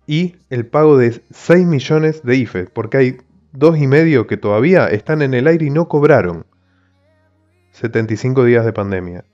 y 0.07 0.37
el 0.49 0.65
pago 0.65 0.97
de 0.97 1.21
6 1.31 1.65
millones 1.65 2.23
de 2.23 2.35
IFE, 2.35 2.65
porque 2.65 2.97
hay 2.97 3.17
dos 3.51 3.77
y 3.77 3.87
medio 3.87 4.27
que 4.27 4.37
todavía 4.37 4.87
están 4.87 5.21
en 5.21 5.33
el 5.33 5.47
aire 5.47 5.65
y 5.65 5.69
no 5.69 5.87
cobraron. 5.87 6.45
75 7.71 8.43
días 8.45 8.65
de 8.65 8.73
pandemia. 8.73 9.25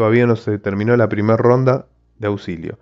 Todavía 0.00 0.24
no 0.24 0.34
se 0.34 0.58
terminó 0.58 0.96
la 0.96 1.10
primera 1.10 1.36
ronda 1.36 1.84
de 2.18 2.28
auxilio. 2.28 2.78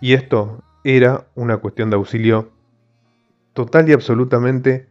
Y 0.00 0.14
esto 0.14 0.64
era 0.82 1.28
una 1.36 1.58
cuestión 1.58 1.88
de 1.88 1.94
auxilio 1.94 2.50
total 3.52 3.88
y 3.88 3.92
absolutamente 3.92 4.88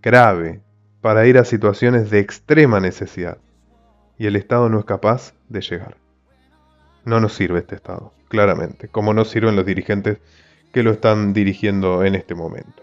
grave 0.00 0.62
para 1.02 1.26
ir 1.26 1.36
a 1.36 1.44
situaciones 1.44 2.08
de 2.08 2.20
extrema 2.20 2.80
necesidad. 2.80 3.36
Y 4.16 4.26
el 4.26 4.34
Estado 4.34 4.70
no 4.70 4.78
es 4.78 4.86
capaz 4.86 5.34
de 5.50 5.60
llegar. 5.60 5.98
No 7.04 7.20
nos 7.20 7.34
sirve 7.34 7.58
este 7.58 7.74
Estado, 7.74 8.10
claramente, 8.28 8.88
como 8.88 9.12
no 9.12 9.26
sirven 9.26 9.56
los 9.56 9.66
dirigentes 9.66 10.20
que 10.72 10.82
lo 10.82 10.92
están 10.92 11.34
dirigiendo 11.34 12.02
en 12.02 12.14
este 12.14 12.34
momento. 12.34 12.82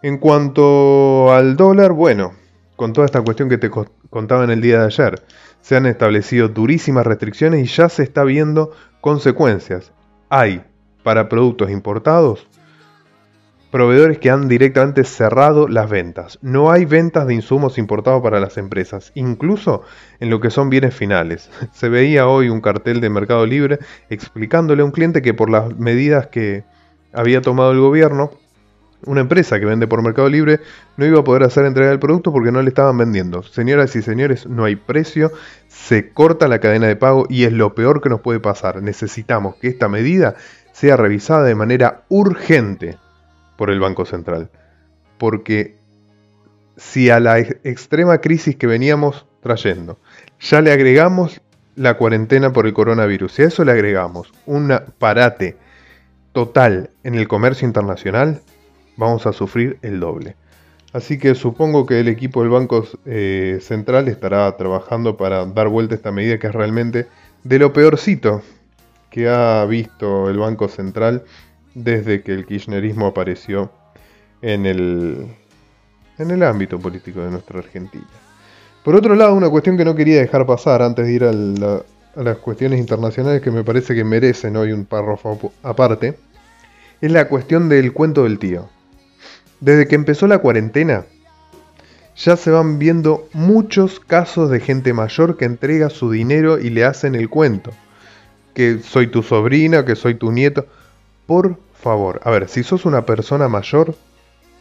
En 0.00 0.16
cuanto 0.16 1.34
al 1.34 1.54
dólar, 1.58 1.92
bueno, 1.92 2.32
con 2.76 2.92
toda 2.92 3.06
esta 3.06 3.22
cuestión 3.22 3.48
que 3.48 3.58
te 3.58 3.70
contaba 3.70 4.44
en 4.44 4.50
el 4.50 4.60
día 4.60 4.80
de 4.80 4.86
ayer, 4.86 5.22
se 5.60 5.76
han 5.76 5.86
establecido 5.86 6.48
durísimas 6.48 7.06
restricciones 7.06 7.64
y 7.64 7.66
ya 7.66 7.88
se 7.88 8.02
está 8.02 8.22
viendo 8.22 8.72
consecuencias. 9.00 9.92
Hay, 10.28 10.62
para 11.02 11.28
productos 11.28 11.70
importados, 11.70 12.46
proveedores 13.70 14.18
que 14.18 14.30
han 14.30 14.48
directamente 14.48 15.04
cerrado 15.04 15.68
las 15.68 15.90
ventas. 15.90 16.38
No 16.40 16.70
hay 16.70 16.84
ventas 16.84 17.26
de 17.26 17.34
insumos 17.34 17.78
importados 17.78 18.22
para 18.22 18.40
las 18.40 18.56
empresas, 18.58 19.12
incluso 19.14 19.82
en 20.20 20.30
lo 20.30 20.40
que 20.40 20.50
son 20.50 20.70
bienes 20.70 20.94
finales. 20.94 21.50
Se 21.72 21.88
veía 21.88 22.26
hoy 22.26 22.48
un 22.48 22.60
cartel 22.60 23.00
de 23.00 23.10
Mercado 23.10 23.44
Libre 23.46 23.78
explicándole 24.08 24.82
a 24.82 24.84
un 24.84 24.92
cliente 24.92 25.22
que 25.22 25.34
por 25.34 25.50
las 25.50 25.76
medidas 25.76 26.28
que 26.28 26.64
había 27.12 27.40
tomado 27.40 27.72
el 27.72 27.80
gobierno, 27.80 28.30
una 29.06 29.20
empresa 29.22 29.58
que 29.58 29.66
vende 29.66 29.86
por 29.86 30.02
Mercado 30.02 30.28
Libre 30.28 30.60
no 30.96 31.06
iba 31.06 31.20
a 31.20 31.24
poder 31.24 31.44
hacer 31.44 31.64
entrega 31.64 31.90
del 31.90 31.98
producto 31.98 32.32
porque 32.32 32.52
no 32.52 32.60
le 32.60 32.68
estaban 32.68 32.98
vendiendo. 32.98 33.42
Señoras 33.42 33.96
y 33.96 34.02
señores, 34.02 34.46
no 34.46 34.64
hay 34.64 34.76
precio, 34.76 35.32
se 35.68 36.10
corta 36.10 36.48
la 36.48 36.58
cadena 36.58 36.86
de 36.86 36.96
pago 36.96 37.26
y 37.28 37.44
es 37.44 37.52
lo 37.52 37.74
peor 37.74 38.00
que 38.02 38.08
nos 38.08 38.20
puede 38.20 38.40
pasar. 38.40 38.82
Necesitamos 38.82 39.56
que 39.56 39.68
esta 39.68 39.88
medida 39.88 40.34
sea 40.72 40.96
revisada 40.96 41.44
de 41.44 41.54
manera 41.54 42.02
urgente 42.08 42.98
por 43.56 43.70
el 43.70 43.80
Banco 43.80 44.04
Central. 44.04 44.50
Porque 45.18 45.76
si 46.76 47.08
a 47.08 47.20
la 47.20 47.38
extrema 47.38 48.18
crisis 48.18 48.56
que 48.56 48.66
veníamos 48.66 49.24
trayendo 49.40 49.98
ya 50.40 50.60
le 50.60 50.72
agregamos 50.72 51.40
la 51.76 51.96
cuarentena 51.96 52.52
por 52.52 52.66
el 52.66 52.72
coronavirus, 52.72 53.38
y 53.38 53.42
a 53.42 53.46
eso 53.46 53.64
le 53.64 53.72
agregamos 53.72 54.32
un 54.46 54.76
parate 54.98 55.56
total 56.32 56.90
en 57.04 57.14
el 57.14 57.28
comercio 57.28 57.66
internacional, 57.66 58.40
vamos 58.96 59.26
a 59.26 59.32
sufrir 59.32 59.78
el 59.82 60.00
doble. 60.00 60.36
Así 60.92 61.18
que 61.18 61.34
supongo 61.34 61.84
que 61.84 62.00
el 62.00 62.08
equipo 62.08 62.40
del 62.40 62.50
Banco 62.50 62.86
eh, 63.04 63.58
Central 63.60 64.08
estará 64.08 64.56
trabajando 64.56 65.16
para 65.16 65.44
dar 65.44 65.68
vuelta 65.68 65.94
a 65.94 65.96
esta 65.96 66.12
medida 66.12 66.38
que 66.38 66.46
es 66.46 66.54
realmente 66.54 67.06
de 67.44 67.58
lo 67.58 67.72
peorcito 67.72 68.42
que 69.10 69.28
ha 69.28 69.64
visto 69.66 70.30
el 70.30 70.38
Banco 70.38 70.68
Central 70.68 71.24
desde 71.74 72.22
que 72.22 72.32
el 72.32 72.46
kirchnerismo 72.46 73.06
apareció 73.06 73.70
en 74.42 74.64
el, 74.64 75.26
en 76.18 76.30
el 76.30 76.42
ámbito 76.42 76.78
político 76.78 77.20
de 77.20 77.30
nuestra 77.30 77.58
Argentina. 77.58 78.06
Por 78.82 78.94
otro 78.94 79.14
lado, 79.14 79.34
una 79.34 79.50
cuestión 79.50 79.76
que 79.76 79.84
no 79.84 79.94
quería 79.94 80.20
dejar 80.20 80.46
pasar 80.46 80.80
antes 80.80 81.06
de 81.06 81.12
ir 81.12 81.24
a, 81.24 81.30
a 81.30 82.22
las 82.22 82.38
cuestiones 82.38 82.80
internacionales 82.80 83.42
que 83.42 83.50
me 83.50 83.64
parece 83.64 83.94
que 83.94 84.04
merecen 84.04 84.56
hoy 84.56 84.72
un 84.72 84.84
párrafo 84.86 85.52
aparte, 85.62 86.16
es 87.00 87.12
la 87.12 87.28
cuestión 87.28 87.68
del 87.68 87.92
cuento 87.92 88.22
del 88.22 88.38
tío. 88.38 88.68
Desde 89.60 89.88
que 89.88 89.94
empezó 89.94 90.26
la 90.26 90.38
cuarentena, 90.38 91.04
ya 92.16 92.36
se 92.36 92.50
van 92.50 92.78
viendo 92.78 93.28
muchos 93.32 94.00
casos 94.00 94.50
de 94.50 94.60
gente 94.60 94.92
mayor 94.92 95.36
que 95.36 95.44
entrega 95.44 95.90
su 95.90 96.10
dinero 96.10 96.58
y 96.58 96.70
le 96.70 96.84
hacen 96.84 97.14
el 97.14 97.28
cuento. 97.28 97.72
Que 98.54 98.80
soy 98.82 99.08
tu 99.08 99.22
sobrina, 99.22 99.84
que 99.84 99.96
soy 99.96 100.14
tu 100.14 100.32
nieto. 100.32 100.66
Por 101.26 101.58
favor, 101.80 102.20
a 102.24 102.30
ver, 102.30 102.48
si 102.48 102.62
sos 102.62 102.86
una 102.86 103.04
persona 103.04 103.48
mayor, 103.48 103.94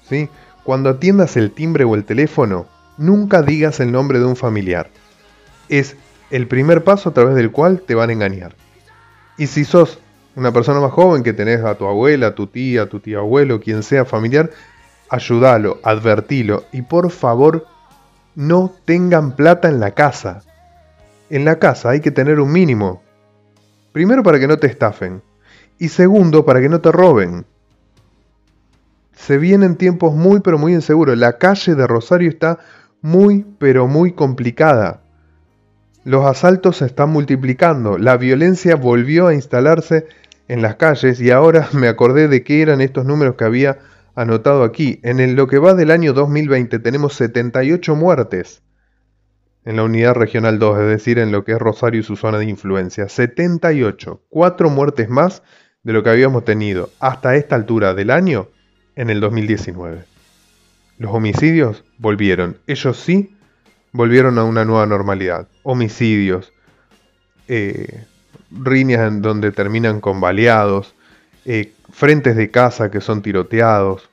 ¿sí? 0.09 0.29
cuando 0.63 0.89
atiendas 0.89 1.37
el 1.37 1.51
timbre 1.51 1.83
o 1.83 1.95
el 1.95 2.03
teléfono, 2.03 2.65
nunca 2.97 3.41
digas 3.41 3.79
el 3.79 3.91
nombre 3.91 4.19
de 4.19 4.25
un 4.25 4.35
familiar. 4.35 4.89
Es 5.69 5.95
el 6.31 6.47
primer 6.47 6.83
paso 6.83 7.09
a 7.09 7.13
través 7.13 7.35
del 7.35 7.51
cual 7.51 7.81
te 7.81 7.95
van 7.95 8.09
a 8.09 8.13
engañar. 8.13 8.55
Y 9.37 9.47
si 9.47 9.63
sos 9.63 9.99
una 10.35 10.51
persona 10.51 10.79
más 10.79 10.91
joven 10.91 11.23
que 11.23 11.33
tenés 11.33 11.63
a 11.63 11.75
tu 11.75 11.85
abuela, 11.85 12.27
a 12.27 12.35
tu 12.35 12.47
tía, 12.47 12.83
a 12.83 12.85
tu 12.87 12.99
tía 12.99 13.19
abuelo, 13.19 13.61
quien 13.61 13.83
sea 13.83 14.05
familiar, 14.05 14.51
ayúdalo, 15.09 15.79
advertilo 15.83 16.65
y 16.71 16.81
por 16.81 17.11
favor 17.11 17.65
no 18.35 18.73
tengan 18.85 19.35
plata 19.35 19.69
en 19.69 19.79
la 19.79 19.91
casa. 19.91 20.41
En 21.29 21.45
la 21.45 21.57
casa 21.57 21.89
hay 21.89 22.01
que 22.01 22.11
tener 22.11 22.39
un 22.39 22.51
mínimo. 22.51 23.01
Primero 23.91 24.23
para 24.23 24.39
que 24.39 24.47
no 24.47 24.57
te 24.57 24.67
estafen 24.67 25.21
y 25.79 25.89
segundo 25.89 26.45
para 26.45 26.61
que 26.61 26.69
no 26.69 26.81
te 26.81 26.91
roben. 26.91 27.45
Se 29.13 29.37
vienen 29.37 29.75
tiempos 29.75 30.13
muy 30.13 30.41
pero 30.41 30.57
muy 30.57 30.73
inseguros. 30.73 31.17
La 31.17 31.37
calle 31.37 31.75
de 31.75 31.87
Rosario 31.87 32.29
está 32.29 32.59
muy 33.01 33.45
pero 33.57 33.87
muy 33.87 34.11
complicada. 34.11 35.01
Los 36.03 36.25
asaltos 36.25 36.77
se 36.77 36.85
están 36.85 37.09
multiplicando. 37.09 37.97
La 37.97 38.17
violencia 38.17 38.75
volvió 38.75 39.27
a 39.27 39.33
instalarse 39.33 40.05
en 40.47 40.61
las 40.61 40.75
calles 40.75 41.19
y 41.19 41.31
ahora 41.31 41.69
me 41.73 41.87
acordé 41.87 42.27
de 42.27 42.43
qué 42.43 42.61
eran 42.61 42.81
estos 42.81 43.05
números 43.05 43.35
que 43.35 43.45
había 43.45 43.79
anotado 44.15 44.63
aquí. 44.63 44.99
En 45.03 45.35
lo 45.35 45.47
que 45.47 45.59
va 45.59 45.73
del 45.73 45.91
año 45.91 46.13
2020 46.13 46.79
tenemos 46.79 47.13
78 47.13 47.95
muertes 47.95 48.63
en 49.65 49.75
la 49.75 49.83
unidad 49.83 50.13
regional 50.13 50.59
2, 50.59 50.79
es 50.79 50.87
decir, 50.87 51.19
en 51.19 51.31
lo 51.31 51.43
que 51.43 51.53
es 51.53 51.59
Rosario 51.59 51.99
y 51.99 52.03
su 52.03 52.15
zona 52.15 52.37
de 52.37 52.45
influencia. 52.45 53.09
78, 53.09 54.21
4 54.29 54.69
muertes 54.69 55.09
más 55.09 55.43
de 55.83 55.93
lo 55.93 56.03
que 56.03 56.09
habíamos 56.09 56.45
tenido 56.45 56.89
hasta 56.99 57.35
esta 57.35 57.55
altura 57.55 57.93
del 57.93 58.11
año 58.11 58.47
en 58.95 59.09
el 59.09 59.19
2019. 59.19 60.03
Los 60.97 61.13
homicidios 61.13 61.83
volvieron, 61.97 62.57
ellos 62.67 62.97
sí 62.97 63.35
volvieron 63.91 64.37
a 64.37 64.43
una 64.43 64.65
nueva 64.65 64.85
normalidad. 64.85 65.47
Homicidios, 65.63 66.53
eh, 67.47 68.05
riñas 68.51 69.07
en 69.07 69.21
donde 69.21 69.51
terminan 69.51 69.99
con 69.99 70.21
baleados, 70.21 70.95
eh, 71.45 71.73
frentes 71.91 72.35
de 72.35 72.49
casa 72.51 72.91
que 72.91 73.01
son 73.01 73.21
tiroteados, 73.21 74.09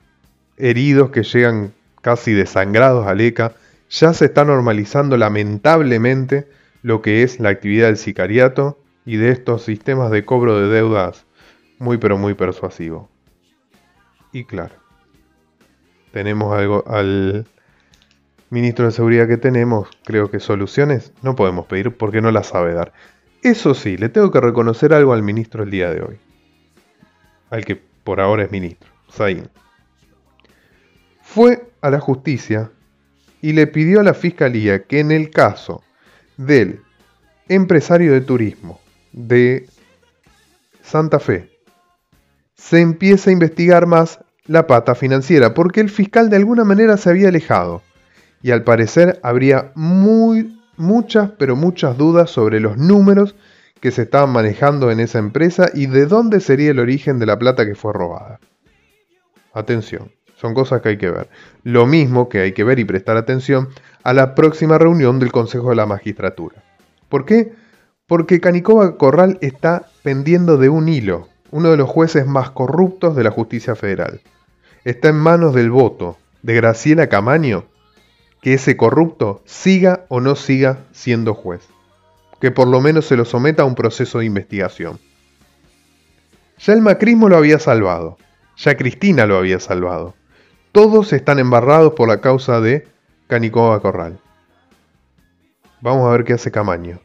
heridos 0.57 1.11
que 1.11 1.23
llegan 1.23 1.73
casi 2.03 2.33
desangrados 2.33 3.07
al 3.07 3.21
ECA, 3.21 3.55
ya 3.91 4.13
se 4.15 4.27
está 4.27 4.45
normalizando 4.45 5.17
lamentablemente 5.17 6.49
lo 6.83 7.03
que 7.03 7.23
es 7.23 7.41
la 7.41 7.51
actividad 7.51 7.87
del 7.87 7.97
sicariato 7.97 8.79
y 9.05 9.17
de 9.17 9.31
estos 9.31 9.65
sistemas 9.65 10.11
de 10.11 10.25
cobro 10.25 10.59
de 10.59 10.69
deudas 10.69 11.25
muy 11.79 11.99
pero 11.99 12.17
muy 12.17 12.35
persuasivo. 12.35 13.09
Y 14.33 14.45
claro, 14.45 14.75
tenemos 16.13 16.57
algo 16.57 16.85
al 16.87 17.47
ministro 18.51 18.87
de 18.87 18.93
Seguridad 18.93 19.27
que 19.27 19.37
tenemos, 19.37 19.89
creo 20.05 20.31
que 20.31 20.39
soluciones 20.39 21.13
no 21.23 21.35
podemos 21.35 21.67
pedir 21.67 21.97
porque 21.97 22.21
no 22.21 22.31
las 22.31 22.49
sabe 22.49 22.75
dar. 22.75 22.93
Eso 23.43 23.75
sí, 23.75 23.97
le 23.97 24.09
tengo 24.09 24.31
que 24.31 24.41
reconocer 24.41 24.95
algo 24.95 25.13
al 25.13 25.23
ministro 25.23 25.65
el 25.65 25.71
día 25.71 25.91
de 25.91 26.03
hoy. 26.03 26.19
Al 27.53 27.67
que 27.67 27.77
por 27.77 28.19
ahora 28.19 28.45
es 28.45 28.51
ministro, 28.51 28.89
Zain. 29.13 29.47
Fue 31.23 31.71
a 31.83 31.91
la 31.91 32.01
justicia 32.01 32.71
y 33.43 33.53
le 33.53 33.67
pidió 33.67 34.01
a 34.01 34.03
la 34.03 34.15
fiscalía 34.15 34.85
que 34.85 35.01
en 35.01 35.13
el 35.13 35.29
caso 35.29 35.83
del 36.39 36.81
empresario 37.51 38.15
de 38.15 38.23
turismo 38.23 38.81
de 39.13 39.69
Santa 40.81 41.21
Fe 41.21 41.51
se 42.55 42.81
empiece 42.81 43.29
a 43.29 43.35
investigar 43.35 43.87
más 43.87 44.21
la 44.47 44.67
pata 44.67 44.95
financiera, 44.95 45.53
porque 45.53 45.81
el 45.81 45.91
fiscal 45.91 46.31
de 46.31 46.37
alguna 46.37 46.65
manera 46.65 46.97
se 46.97 47.11
había 47.11 47.29
alejado 47.29 47.83
y 48.41 48.51
al 48.53 48.65
parecer 48.65 49.21
habría 49.23 49.73
muy, 49.75 50.59
muchas, 50.79 51.31
pero 51.39 51.55
muchas 51.55 51.99
dudas 51.99 52.31
sobre 52.31 52.61
los 52.61 52.79
números 52.79 53.35
que 53.83 53.91
se 53.91 54.03
estaban 54.03 54.31
manejando 54.31 54.93
en 54.93 55.01
esa 55.01 55.19
empresa 55.19 55.69
y 55.75 55.87
de 55.87 56.07
dónde 56.07 56.39
sería 56.39 56.71
el 56.71 56.79
origen 56.79 57.19
de 57.19 57.27
la 57.27 57.37
plata 57.37 57.67
que 57.67 57.75
fue 57.75 57.93
robada. 57.93 58.39
Atención, 59.53 60.13
son 60.37 60.55
cosas 60.55 60.81
que 60.81 60.91
hay 60.91 60.99
que 60.99 61.11
ver. 61.11 61.29
Lo 61.65 61.85
mismo 61.85 62.29
que 62.29 62.39
hay 62.39 62.53
que 62.53 62.63
ver 62.63 62.79
y 62.79 62.85
prestar 62.85 63.17
atención 63.17 63.71
a 64.05 64.13
la 64.13 64.37
próxima 64.37 64.79
reunión 64.79 65.19
del 65.19 65.33
Consejo 65.33 65.71
de 65.71 65.75
la 65.75 65.87
Magistratura. 65.87 66.63
¿Por 67.09 67.25
qué? 67.25 67.55
Porque 68.07 68.41
Canicova 68.41 68.97
Corral 68.97 69.39
está 69.41 69.89
pendiendo 70.05 70.59
de 70.59 70.69
un 70.69 70.89
hilo, 70.89 71.27
uno 71.51 71.73
de 71.73 71.77
los 71.77 71.91
jueces 71.91 72.25
más 72.25 72.53
corruptos 72.53 73.17
de 73.17 73.25
la 73.25 73.33
justicia 73.33 73.75
federal. 73.75 74.21
Está 74.85 75.09
en 75.09 75.17
manos 75.17 75.55
del 75.57 75.73
voto 75.73 76.19
de 76.43 76.55
Graciela 76.55 77.09
Camaño 77.09 77.65
que 78.41 78.55
ese 78.55 78.77
corrupto 78.77 79.43
siga 79.45 80.07
o 80.09 80.21
no 80.21 80.37
siga 80.37 80.85
siendo 80.93 81.35
juez, 81.35 81.63
que 82.43 82.51
por 82.51 82.67
lo 82.67 82.81
menos 82.81 83.07
se 83.07 83.17
lo 83.17 83.25
someta 83.25 83.63
a 83.63 83.67
un 83.67 83.77
proceso 83.77 84.19
de 84.19 84.25
investigación. 84.25 84.99
Ya 86.59 86.73
el 86.73 86.81
macrismo 86.81 87.29
lo 87.29 87.37
había 87.37 87.61
salvado, 87.61 88.19
ya 88.57 88.77
Cristina 88.77 89.27
lo 89.27 89.37
había 89.37 89.61
salvado. 89.61 90.17
Todos 90.73 91.13
están 91.13 91.39
embarrados 91.39 91.93
por 91.93 92.09
la 92.09 92.21
causa 92.21 92.61
de 92.61 92.89
Canicova 93.29 93.81
Corral. 93.81 94.19
Vamos 95.83 96.09
a 96.09 96.11
ver 96.11 96.25
qué 96.25 96.33
hace 96.33 96.51
Camaño. 96.51 96.99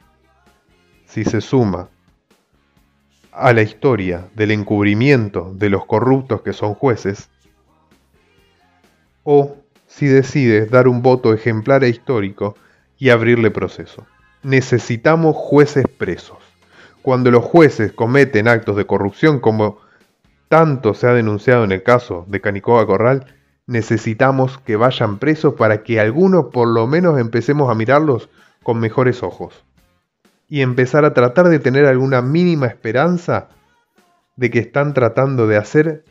Si 1.05 1.23
se 1.23 1.39
suma 1.39 1.87
a 3.31 3.53
la 3.53 3.61
historia 3.61 4.29
del 4.33 4.49
encubrimiento 4.49 5.53
de 5.53 5.69
los 5.69 5.85
corruptos 5.85 6.41
que 6.41 6.53
son 6.53 6.73
jueces, 6.73 7.29
o 9.21 9.55
si 9.85 10.07
decides 10.07 10.71
dar 10.71 10.87
un 10.87 11.03
voto 11.03 11.31
ejemplar 11.31 11.83
e 11.83 11.89
histórico 11.89 12.55
y 12.97 13.11
abrirle 13.11 13.51
proceso. 13.51 14.07
Necesitamos 14.43 15.35
jueces 15.35 15.85
presos. 15.97 16.37
Cuando 17.01 17.31
los 17.31 17.43
jueces 17.43 17.91
cometen 17.91 18.47
actos 18.47 18.75
de 18.75 18.85
corrupción 18.85 19.39
como 19.39 19.79
tanto 20.49 20.93
se 20.93 21.07
ha 21.07 21.13
denunciado 21.13 21.63
en 21.63 21.71
el 21.71 21.83
caso 21.83 22.25
de 22.27 22.41
Canicoba 22.41 22.85
Corral, 22.85 23.25
necesitamos 23.65 24.57
que 24.59 24.75
vayan 24.75 25.19
presos 25.19 25.53
para 25.55 25.83
que 25.83 25.99
algunos 25.99 26.45
por 26.45 26.67
lo 26.67 26.87
menos 26.87 27.19
empecemos 27.19 27.69
a 27.69 27.75
mirarlos 27.75 28.29
con 28.63 28.79
mejores 28.79 29.23
ojos. 29.23 29.63
Y 30.49 30.61
empezar 30.61 31.03
a 31.03 31.13
tratar 31.13 31.49
de 31.49 31.59
tener 31.59 31.85
alguna 31.85 32.21
mínima 32.21 32.67
esperanza 32.67 33.49
de 34.37 34.49
que 34.49 34.59
están 34.59 34.93
tratando 34.93 35.47
de 35.47 35.57
hacer 35.57 36.05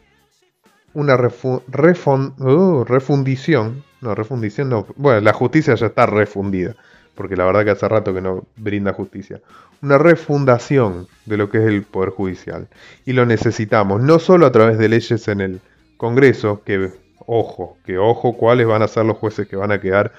una 0.92 1.14
uh, 1.14 2.84
refundición. 2.84 3.84
No, 4.00 4.14
refundición 4.14 4.68
no. 4.68 4.86
Bueno, 4.96 5.20
la 5.20 5.32
justicia 5.32 5.74
ya 5.74 5.86
está 5.86 6.06
refundida. 6.06 6.74
Porque 7.16 7.34
la 7.34 7.44
verdad 7.44 7.64
que 7.64 7.70
hace 7.70 7.88
rato 7.88 8.14
que 8.14 8.20
no 8.20 8.44
brinda 8.56 8.92
justicia. 8.92 9.40
Una 9.82 9.98
refundación 9.98 11.08
de 11.24 11.36
lo 11.36 11.50
que 11.50 11.58
es 11.58 11.64
el 11.64 11.82
Poder 11.82 12.10
Judicial. 12.10 12.68
Y 13.04 13.14
lo 13.14 13.26
necesitamos, 13.26 14.02
no 14.02 14.18
solo 14.18 14.46
a 14.46 14.52
través 14.52 14.78
de 14.78 14.88
leyes 14.88 15.26
en 15.26 15.40
el 15.40 15.60
Congreso, 15.96 16.62
que 16.64 16.92
ojo, 17.26 17.78
que 17.84 17.98
ojo 17.98 18.36
cuáles 18.36 18.66
van 18.66 18.82
a 18.82 18.88
ser 18.88 19.06
los 19.06 19.16
jueces 19.16 19.48
que 19.48 19.56
van 19.56 19.72
a 19.72 19.80
quedar 19.80 20.12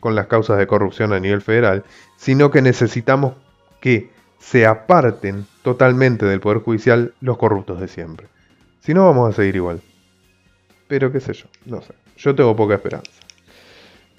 con 0.00 0.14
las 0.14 0.26
causas 0.26 0.58
de 0.58 0.66
corrupción 0.66 1.12
a 1.12 1.20
nivel 1.20 1.40
federal, 1.40 1.84
sino 2.16 2.50
que 2.50 2.62
necesitamos 2.62 3.34
que 3.80 4.10
se 4.38 4.66
aparten 4.66 5.46
totalmente 5.62 6.26
del 6.26 6.40
Poder 6.40 6.58
Judicial 6.58 7.14
los 7.20 7.36
corruptos 7.36 7.80
de 7.80 7.88
siempre. 7.88 8.26
Si 8.80 8.94
no, 8.94 9.04
vamos 9.04 9.30
a 9.30 9.36
seguir 9.36 9.56
igual. 9.56 9.80
Pero 10.88 11.12
qué 11.12 11.20
sé 11.20 11.34
yo, 11.34 11.46
no 11.66 11.80
sé. 11.82 11.94
Yo 12.16 12.34
tengo 12.34 12.56
poca 12.56 12.74
esperanza. 12.74 13.19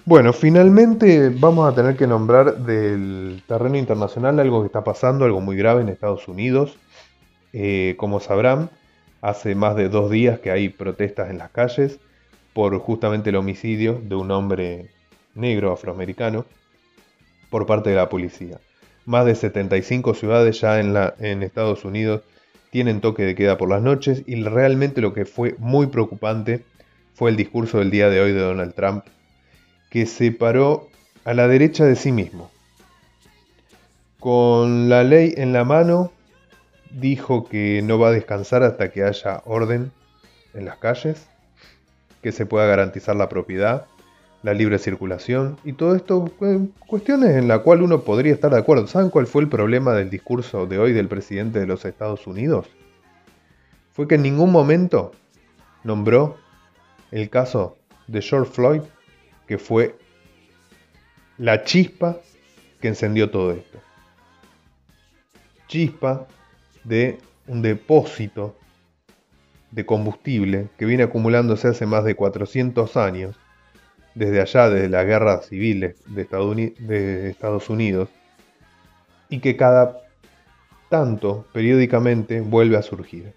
Bueno, 0.04 0.32
finalmente 0.32 1.28
vamos 1.28 1.70
a 1.70 1.76
tener 1.76 1.96
que 1.96 2.08
nombrar 2.08 2.58
del 2.58 3.40
terreno 3.46 3.78
internacional 3.78 4.40
algo 4.40 4.62
que 4.62 4.66
está 4.66 4.82
pasando, 4.82 5.24
algo 5.24 5.40
muy 5.40 5.56
grave 5.56 5.80
en 5.80 5.88
Estados 5.88 6.26
Unidos. 6.26 6.76
Eh, 7.52 7.94
como 7.98 8.18
sabrán, 8.18 8.70
hace 9.20 9.54
más 9.54 9.76
de 9.76 9.88
dos 9.88 10.10
días 10.10 10.40
que 10.40 10.50
hay 10.50 10.70
protestas 10.70 11.30
en 11.30 11.38
las 11.38 11.50
calles 11.50 12.00
por 12.52 12.76
justamente 12.80 13.30
el 13.30 13.36
homicidio 13.36 14.00
de 14.02 14.16
un 14.16 14.32
hombre 14.32 14.90
negro 15.36 15.70
afroamericano 15.72 16.46
por 17.48 17.66
parte 17.66 17.90
de 17.90 17.96
la 17.96 18.08
policía. 18.08 18.58
Más 19.06 19.24
de 19.24 19.36
75 19.36 20.14
ciudades 20.14 20.60
ya 20.60 20.80
en, 20.80 20.94
la, 20.94 21.14
en 21.20 21.44
Estados 21.44 21.84
Unidos 21.84 22.22
tienen 22.70 23.00
toque 23.00 23.22
de 23.22 23.36
queda 23.36 23.56
por 23.56 23.68
las 23.68 23.82
noches 23.82 24.24
y 24.26 24.42
realmente 24.42 25.00
lo 25.00 25.14
que 25.14 25.26
fue 25.26 25.54
muy 25.58 25.86
preocupante 25.86 26.64
fue 27.14 27.30
el 27.30 27.36
discurso 27.36 27.78
del 27.78 27.92
día 27.92 28.10
de 28.10 28.20
hoy 28.20 28.32
de 28.32 28.40
Donald 28.40 28.74
Trump, 28.74 29.04
que 29.92 30.06
se 30.06 30.32
paró 30.32 30.88
a 31.22 31.34
la 31.34 31.46
derecha 31.48 31.84
de 31.84 31.96
sí 31.96 32.12
mismo. 32.12 32.50
Con 34.18 34.88
la 34.88 35.04
ley 35.04 35.34
en 35.36 35.52
la 35.52 35.64
mano, 35.64 36.10
dijo 36.90 37.46
que 37.46 37.82
no 37.84 37.98
va 37.98 38.08
a 38.08 38.12
descansar 38.12 38.62
hasta 38.62 38.90
que 38.90 39.04
haya 39.04 39.42
orden 39.44 39.92
en 40.54 40.64
las 40.64 40.78
calles, 40.78 41.28
que 42.22 42.32
se 42.32 42.46
pueda 42.46 42.64
garantizar 42.64 43.16
la 43.16 43.28
propiedad, 43.28 43.84
la 44.42 44.54
libre 44.54 44.78
circulación 44.78 45.58
y 45.62 45.74
todo 45.74 45.94
esto, 45.94 46.32
cuestiones 46.86 47.36
en 47.36 47.46
las 47.46 47.58
cuales 47.58 47.84
uno 47.84 48.00
podría 48.00 48.32
estar 48.32 48.50
de 48.50 48.60
acuerdo. 48.60 48.86
¿Saben 48.86 49.10
cuál 49.10 49.26
fue 49.26 49.42
el 49.42 49.48
problema 49.50 49.92
del 49.92 50.08
discurso 50.08 50.66
de 50.66 50.78
hoy 50.78 50.94
del 50.94 51.08
presidente 51.08 51.58
de 51.58 51.66
los 51.66 51.84
Estados 51.84 52.26
Unidos? 52.26 52.66
Fue 53.92 54.08
que 54.08 54.14
en 54.14 54.22
ningún 54.22 54.52
momento 54.52 55.12
nombró 55.84 56.38
el 57.10 57.28
caso 57.28 57.76
de 58.06 58.22
George 58.22 58.50
Floyd, 58.50 58.80
que 59.46 59.58
fue 59.58 59.96
la 61.38 61.64
chispa 61.64 62.18
que 62.80 62.88
encendió 62.88 63.30
todo 63.30 63.52
esto. 63.52 63.80
Chispa 65.68 66.26
de 66.84 67.18
un 67.46 67.62
depósito 67.62 68.56
de 69.70 69.86
combustible 69.86 70.68
que 70.78 70.84
viene 70.84 71.04
acumulándose 71.04 71.68
hace 71.68 71.86
más 71.86 72.04
de 72.04 72.14
400 72.14 72.96
años 72.96 73.36
desde 74.14 74.40
allá, 74.40 74.68
desde 74.68 74.88
las 74.88 75.06
guerras 75.06 75.46
civiles 75.46 75.96
de 76.06 77.30
Estados 77.30 77.70
Unidos, 77.70 78.08
y 79.30 79.38
que 79.40 79.56
cada 79.56 80.02
tanto, 80.90 81.46
periódicamente, 81.54 82.42
vuelve 82.42 82.76
a 82.76 82.82
surgir. 82.82 83.32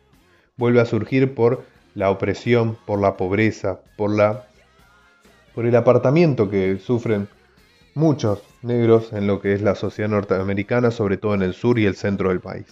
Vuelve 0.58 0.82
a 0.82 0.86
surgir 0.86 1.34
por 1.34 1.63
la 1.94 2.10
opresión, 2.10 2.78
por 2.86 3.00
la 3.00 3.15
pobreza, 3.15 3.80
por, 3.96 4.13
la, 4.13 4.46
por 5.56 5.65
el 5.65 5.76
apartamiento 5.78 6.50
que 6.50 6.78
sufren 6.78 7.30
muchos 7.96 8.44
negros 8.62 9.13
en 9.13 9.26
lo 9.26 9.39
que 9.39 9.54
es 9.54 9.62
la 9.62 9.74
sociedad 9.74 10.10
norteamericana, 10.10 10.91
sobre 10.91 11.15
todo 11.15 11.34
en 11.34 11.41
el 11.41 11.54
sur 11.54 11.80
y 11.80 11.86
el 11.86 11.96
centro 11.96 12.30
del 12.30 12.41
país. 12.41 12.68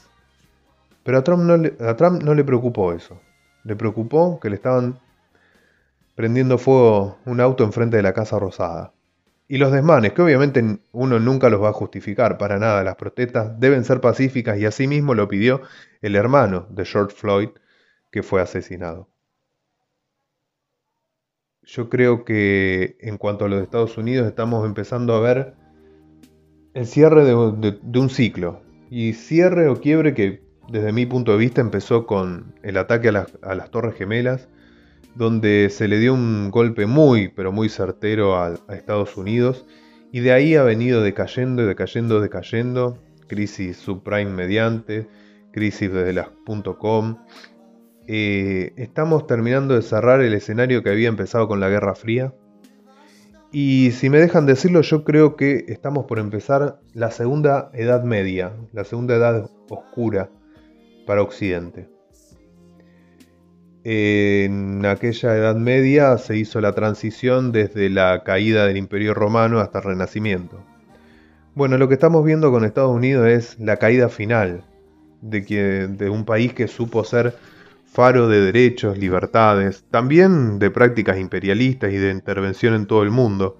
Pero 1.03 1.17
a 1.17 1.23
Trump 1.23 1.43
no 1.43 1.57
le, 1.57 1.73
a 1.79 1.95
Trump 1.95 2.21
no 2.21 2.35
le 2.35 2.43
preocupó 2.43 2.91
eso. 2.91 3.19
Le 3.63 3.77
preocupó 3.77 4.39
que 4.41 4.49
le 4.49 4.55
estaban 4.55 4.99
prendiendo 6.15 6.57
fuego 6.57 7.17
un 7.25 7.39
auto 7.39 7.63
enfrente 7.63 7.97
de 7.97 8.03
la 8.03 8.13
Casa 8.13 8.37
Rosada. 8.37 8.93
Y 9.47 9.57
los 9.57 9.71
desmanes, 9.71 10.13
que 10.13 10.21
obviamente 10.21 10.79
uno 10.91 11.19
nunca 11.19 11.49
los 11.49 11.61
va 11.61 11.69
a 11.69 11.73
justificar 11.73 12.37
para 12.37 12.59
nada, 12.59 12.83
las 12.83 12.95
protestas 12.95 13.59
deben 13.59 13.85
ser 13.85 14.01
pacíficas 14.01 14.57
y 14.57 14.65
así 14.65 14.87
mismo 14.87 15.13
lo 15.13 15.27
pidió 15.27 15.61
el 16.01 16.15
hermano 16.15 16.67
de 16.69 16.85
George 16.85 17.15
Floyd 17.15 17.49
que 18.11 18.23
fue 18.23 18.41
asesinado. 18.41 19.12
Yo 21.65 21.89
creo 21.89 22.25
que 22.25 22.97
en 22.99 23.17
cuanto 23.17 23.45
a 23.45 23.49
los 23.49 23.61
Estados 23.61 23.97
Unidos 23.97 24.27
estamos 24.27 24.65
empezando 24.65 25.13
a 25.15 25.21
ver 25.21 25.53
el 26.73 26.85
cierre 26.85 27.23
de, 27.25 27.35
un 27.35 28.09
ciclo. 28.09 28.61
Y 28.89 29.13
cierre 29.13 29.69
o 29.69 29.79
quiebre 29.79 30.13
que 30.13 30.43
desde 30.69 30.91
mi 30.91 31.05
punto 31.05 31.33
de 31.33 31.37
vista, 31.37 31.61
empezó 31.61 32.05
con 32.05 32.55
el 32.63 32.77
ataque 32.77 33.09
a 33.09 33.11
las, 33.11 33.71
Torres 33.71 33.95
Gemelas, 33.95 34.47
donde 35.15 35.69
se 35.69 35.87
le 35.87 35.99
dio 35.99 36.13
un 36.13 36.51
golpe 36.51 36.85
muy, 36.85 37.27
pero 37.27 37.51
muy 37.51 37.69
certero 37.69 38.37
a, 38.37 38.55
Estados 38.69 39.17
Unidos, 39.17 39.65
y 40.11 40.21
de 40.21 40.31
ahí 40.31 40.55
ha 40.55 40.63
venido 40.63 41.01
decayendo, 41.01 41.65
decayendo, 41.65 42.21
decayendo, 42.21 42.97
crisis 43.27 43.77
subprime 43.77 44.31
mediante, 44.31 45.07
crisis 45.51 45.91
desde 45.91 46.13
las 46.13 46.29
.com. 46.79 47.17
Eh, 48.07 48.73
estamos 48.75 49.27
terminando 49.27 49.75
de 49.75 49.81
cerrar 49.81 50.21
el 50.21 50.33
escenario 50.33 50.83
que 50.83 50.89
había 50.89 51.09
empezado 51.09 51.47
con 51.47 51.59
la 51.59 51.69
Guerra 51.69 51.95
Fría. 51.95 52.33
Y 53.51 53.91
si 53.91 54.09
me 54.09 54.19
dejan 54.19 54.45
decirlo, 54.45 54.81
yo 54.81 55.03
creo 55.03 55.35
que 55.35 55.65
estamos 55.67 56.05
por 56.05 56.19
empezar 56.19 56.79
la 56.93 57.11
segunda 57.11 57.69
edad 57.73 58.03
media, 58.03 58.53
la 58.73 58.83
segunda 58.83 59.15
edad 59.15 59.49
oscura 59.69 60.29
para 61.05 61.21
Occidente. 61.21 61.87
En 63.85 64.85
aquella 64.85 65.35
Edad 65.35 65.55
Media 65.55 66.17
se 66.17 66.37
hizo 66.37 66.61
la 66.61 66.71
transición 66.71 67.51
desde 67.51 67.89
la 67.89 68.23
caída 68.23 68.65
del 68.65 68.77
Imperio 68.77 69.13
Romano 69.13 69.59
hasta 69.59 69.79
el 69.79 69.83
Renacimiento. 69.83 70.63
Bueno, 71.53 71.77
lo 71.77 71.89
que 71.89 71.95
estamos 71.95 72.23
viendo 72.23 72.49
con 72.49 72.63
Estados 72.63 72.95
Unidos 72.95 73.27
es 73.27 73.59
la 73.59 73.77
caída 73.77 74.07
final 74.07 74.63
de, 75.21 75.43
que, 75.45 75.61
de 75.87 76.09
un 76.09 76.23
país 76.23 76.53
que 76.53 76.69
supo 76.69 77.03
ser 77.03 77.35
faro 77.93 78.27
de 78.27 78.41
derechos, 78.41 78.97
libertades, 78.97 79.85
también 79.91 80.57
de 80.57 80.71
prácticas 80.71 81.19
imperialistas 81.19 81.93
y 81.93 81.97
de 81.97 82.09
intervención 82.09 82.73
en 82.73 82.87
todo 82.87 83.03
el 83.03 83.11
mundo, 83.11 83.59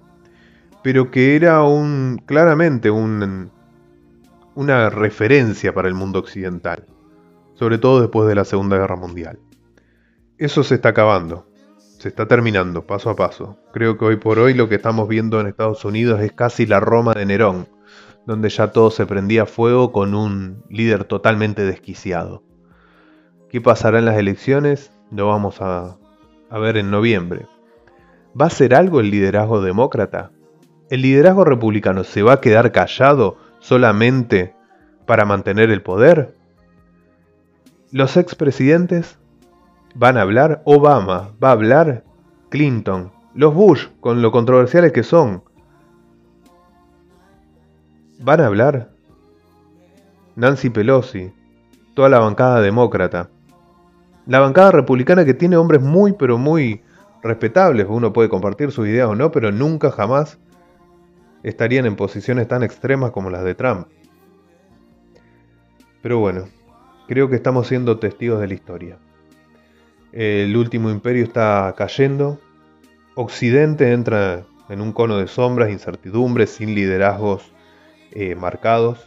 pero 0.82 1.12
que 1.12 1.36
era 1.36 1.62
un 1.62 2.20
claramente 2.26 2.90
un, 2.90 3.52
una 4.56 4.90
referencia 4.90 5.72
para 5.72 5.86
el 5.86 5.94
mundo 5.94 6.18
occidental, 6.18 6.84
sobre 7.54 7.78
todo 7.78 8.00
después 8.00 8.28
de 8.28 8.34
la 8.34 8.44
Segunda 8.44 8.76
Guerra 8.76 8.96
Mundial. 8.96 9.38
Eso 10.36 10.64
se 10.64 10.74
está 10.74 10.88
acabando, 10.88 11.46
se 11.78 12.08
está 12.08 12.26
terminando 12.26 12.84
paso 12.84 13.10
a 13.10 13.16
paso. 13.16 13.56
Creo 13.72 13.96
que 13.96 14.04
hoy 14.04 14.16
por 14.16 14.40
hoy 14.40 14.52
lo 14.52 14.68
que 14.68 14.74
estamos 14.74 15.08
viendo 15.08 15.40
en 15.40 15.46
Estados 15.46 15.84
Unidos 15.84 16.20
es 16.20 16.32
casi 16.32 16.66
la 16.66 16.80
Roma 16.80 17.14
de 17.14 17.24
Nerón, 17.24 17.68
donde 18.26 18.48
ya 18.48 18.72
todo 18.72 18.90
se 18.90 19.06
prendía 19.06 19.46
fuego 19.46 19.92
con 19.92 20.12
un 20.12 20.64
líder 20.68 21.04
totalmente 21.04 21.62
desquiciado. 21.62 22.42
¿Qué 23.54 23.60
pasará 23.60 24.00
en 24.00 24.04
las 24.04 24.18
elecciones? 24.18 24.90
Lo 25.12 25.28
vamos 25.28 25.58
a, 25.60 25.96
ver 26.50 26.76
en 26.76 26.90
noviembre. 26.90 27.46
¿Va 28.34 28.46
a 28.46 28.50
ser 28.50 28.74
algo 28.74 28.98
el 28.98 29.12
liderazgo 29.12 29.62
demócrata? 29.62 30.32
¿El 30.90 31.02
liderazgo 31.02 31.44
republicano 31.44 32.02
se 32.02 32.24
va 32.24 32.32
a 32.32 32.40
quedar 32.40 32.72
callado 32.72 33.36
solamente 33.60 34.56
para 35.06 35.24
mantener 35.24 35.70
el 35.70 35.82
poder? 35.82 36.34
¿Los 37.92 38.16
expresidentes 38.16 39.20
van 39.94 40.16
a 40.16 40.22
hablar? 40.22 40.60
Obama 40.64 41.30
va 41.40 41.50
a 41.50 41.52
hablar, 41.52 42.02
Clinton, 42.48 43.12
los 43.36 43.54
Bush, 43.54 43.86
con 44.00 44.20
lo 44.20 44.32
controversiales 44.32 44.90
que 44.90 45.04
son. 45.04 45.44
¿Van 48.18 48.40
a 48.40 48.46
hablar? 48.46 48.90
Nancy 50.34 50.70
Pelosi, 50.70 51.32
toda 51.94 52.08
la 52.08 52.18
bancada 52.18 52.60
demócrata. 52.60 53.30
La 54.26 54.40
bancada 54.40 54.72
republicana 54.72 55.24
que 55.24 55.34
tiene 55.34 55.56
hombres 55.56 55.82
muy 55.82 56.12
pero 56.12 56.38
muy 56.38 56.82
respetables, 57.22 57.86
uno 57.88 58.12
puede 58.12 58.28
compartir 58.28 58.70
sus 58.70 58.86
ideas 58.86 59.08
o 59.08 59.14
no, 59.14 59.30
pero 59.30 59.52
nunca 59.52 59.90
jamás 59.90 60.38
estarían 61.42 61.86
en 61.86 61.96
posiciones 61.96 62.48
tan 62.48 62.62
extremas 62.62 63.10
como 63.10 63.30
las 63.30 63.44
de 63.44 63.54
Trump. 63.54 63.86
Pero 66.02 66.18
bueno, 66.18 66.48
creo 67.06 67.28
que 67.28 67.36
estamos 67.36 67.66
siendo 67.66 67.98
testigos 67.98 68.40
de 68.40 68.48
la 68.48 68.54
historia. 68.54 68.98
El 70.12 70.56
último 70.56 70.90
imperio 70.90 71.24
está 71.24 71.74
cayendo. 71.76 72.38
Occidente 73.14 73.92
entra 73.92 74.44
en 74.68 74.80
un 74.80 74.92
cono 74.92 75.18
de 75.18 75.26
sombras, 75.26 75.70
incertidumbres, 75.70 76.50
sin 76.50 76.74
liderazgos 76.74 77.52
eh, 78.12 78.34
marcados. 78.34 79.06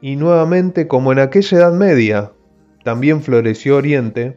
Y 0.00 0.16
nuevamente, 0.16 0.88
como 0.88 1.12
en 1.12 1.18
aquella 1.18 1.58
Edad 1.58 1.72
Media, 1.72 2.32
también 2.84 3.22
floreció 3.22 3.76
Oriente, 3.78 4.36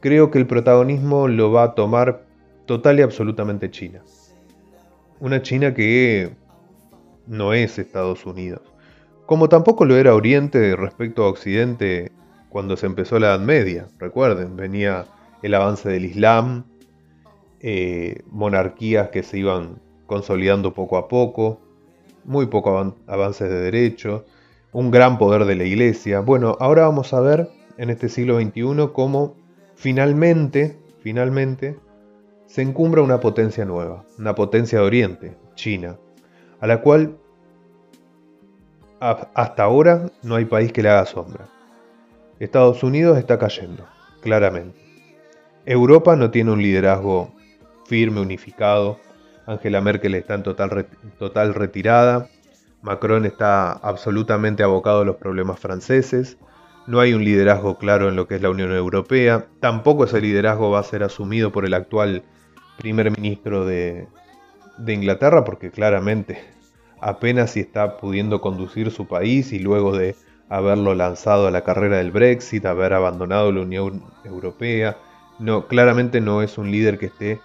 creo 0.00 0.30
que 0.30 0.38
el 0.38 0.46
protagonismo 0.46 1.28
lo 1.28 1.52
va 1.52 1.64
a 1.64 1.74
tomar 1.74 2.24
total 2.66 3.00
y 3.00 3.02
absolutamente 3.02 3.70
China. 3.70 4.00
Una 5.18 5.42
China 5.42 5.74
que 5.74 6.30
no 7.26 7.52
es 7.52 7.78
Estados 7.78 8.24
Unidos. 8.24 8.62
Como 9.26 9.48
tampoco 9.48 9.84
lo 9.84 9.96
era 9.96 10.14
Oriente 10.14 10.74
respecto 10.76 11.24
a 11.24 11.28
Occidente 11.28 12.10
cuando 12.48 12.76
se 12.76 12.86
empezó 12.86 13.18
la 13.18 13.28
Edad 13.28 13.40
Media. 13.40 13.88
Recuerden, 13.98 14.56
venía 14.56 15.06
el 15.42 15.54
avance 15.54 15.88
del 15.88 16.04
Islam, 16.04 16.64
eh, 17.60 18.22
monarquías 18.30 19.10
que 19.10 19.22
se 19.22 19.38
iban 19.38 19.80
consolidando 20.06 20.74
poco 20.74 20.96
a 20.96 21.08
poco, 21.08 21.60
muy 22.24 22.46
poco 22.46 22.94
avances 23.06 23.48
de 23.48 23.60
derechos, 23.60 24.22
un 24.72 24.90
gran 24.90 25.18
poder 25.18 25.44
de 25.44 25.56
la 25.56 25.64
iglesia. 25.64 26.20
Bueno, 26.20 26.56
ahora 26.60 26.82
vamos 26.82 27.12
a 27.12 27.20
ver 27.20 27.48
en 27.76 27.90
este 27.90 28.08
siglo 28.08 28.40
XXI 28.40 28.90
cómo 28.92 29.36
finalmente, 29.74 30.78
finalmente, 31.02 31.78
se 32.46 32.62
encumbra 32.62 33.02
una 33.02 33.20
potencia 33.20 33.64
nueva, 33.64 34.04
una 34.18 34.34
potencia 34.34 34.80
de 34.80 34.84
Oriente, 34.84 35.36
China, 35.54 35.96
a 36.60 36.66
la 36.66 36.80
cual 36.82 37.16
hasta 39.00 39.62
ahora 39.62 40.10
no 40.22 40.34
hay 40.34 40.44
país 40.44 40.72
que 40.72 40.82
le 40.82 40.90
haga 40.90 41.06
sombra. 41.06 41.48
Estados 42.38 42.82
Unidos 42.82 43.18
está 43.18 43.38
cayendo, 43.38 43.86
claramente. 44.20 44.78
Europa 45.64 46.16
no 46.16 46.30
tiene 46.30 46.52
un 46.52 46.62
liderazgo 46.62 47.32
firme, 47.86 48.20
unificado. 48.20 48.98
Angela 49.46 49.80
Merkel 49.80 50.14
está 50.14 50.34
en 50.34 50.42
total, 50.42 50.86
total 51.18 51.54
retirada. 51.54 52.28
Macron 52.82 53.26
está 53.26 53.72
absolutamente 53.72 54.62
abocado 54.62 55.02
a 55.02 55.04
los 55.04 55.16
problemas 55.16 55.60
franceses. 55.60 56.38
No 56.86 57.00
hay 57.00 57.12
un 57.12 57.24
liderazgo 57.24 57.76
claro 57.76 58.08
en 58.08 58.16
lo 58.16 58.26
que 58.26 58.36
es 58.36 58.42
la 58.42 58.50
Unión 58.50 58.72
Europea. 58.72 59.46
Tampoco 59.60 60.04
ese 60.04 60.20
liderazgo 60.20 60.70
va 60.70 60.80
a 60.80 60.84
ser 60.84 61.02
asumido 61.02 61.52
por 61.52 61.66
el 61.66 61.74
actual 61.74 62.24
primer 62.78 63.10
ministro 63.10 63.66
de, 63.66 64.08
Inglaterra, 64.86 65.44
porque 65.44 65.70
claramente 65.70 66.42
apenas 67.00 67.52
si 67.52 67.60
está 67.60 67.98
pudiendo 67.98 68.40
conducir 68.40 68.90
su 68.90 69.06
país 69.06 69.52
y 69.52 69.58
luego 69.58 69.96
de 69.96 70.16
haberlo 70.48 70.94
lanzado 70.94 71.46
a 71.46 71.50
la 71.50 71.62
carrera 71.62 71.98
del 71.98 72.10
Brexit, 72.10 72.64
haber 72.64 72.94
abandonado 72.94 73.52
la 73.52 73.60
Unión 73.60 74.02
Europea. 74.24 74.96
No, 75.38 75.66
claramente 75.68 76.20
no 76.20 76.42
es 76.42 76.56
un 76.56 76.70
líder 76.70 76.98
que 76.98 77.06
esté 77.06 77.40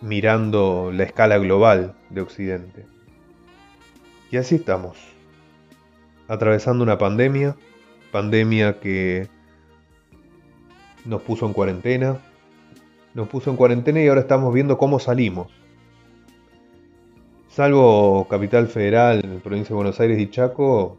mirando 0.00 0.90
la 0.92 1.04
escala 1.04 1.38
global 1.38 1.94
de 2.10 2.20
Occidente. 2.20 2.91
Y 4.32 4.38
así 4.38 4.54
estamos, 4.54 4.96
atravesando 6.26 6.82
una 6.82 6.96
pandemia, 6.96 7.54
pandemia 8.10 8.80
que 8.80 9.28
nos 11.04 11.20
puso 11.20 11.44
en 11.44 11.52
cuarentena, 11.52 12.16
nos 13.12 13.28
puso 13.28 13.50
en 13.50 13.56
cuarentena 13.56 14.00
y 14.00 14.08
ahora 14.08 14.22
estamos 14.22 14.54
viendo 14.54 14.78
cómo 14.78 14.98
salimos. 14.98 15.52
Salvo 17.50 18.26
Capital 18.26 18.68
Federal, 18.68 19.20
Provincia 19.44 19.68
de 19.68 19.74
Buenos 19.74 20.00
Aires 20.00 20.18
y 20.18 20.30
Chaco, 20.30 20.96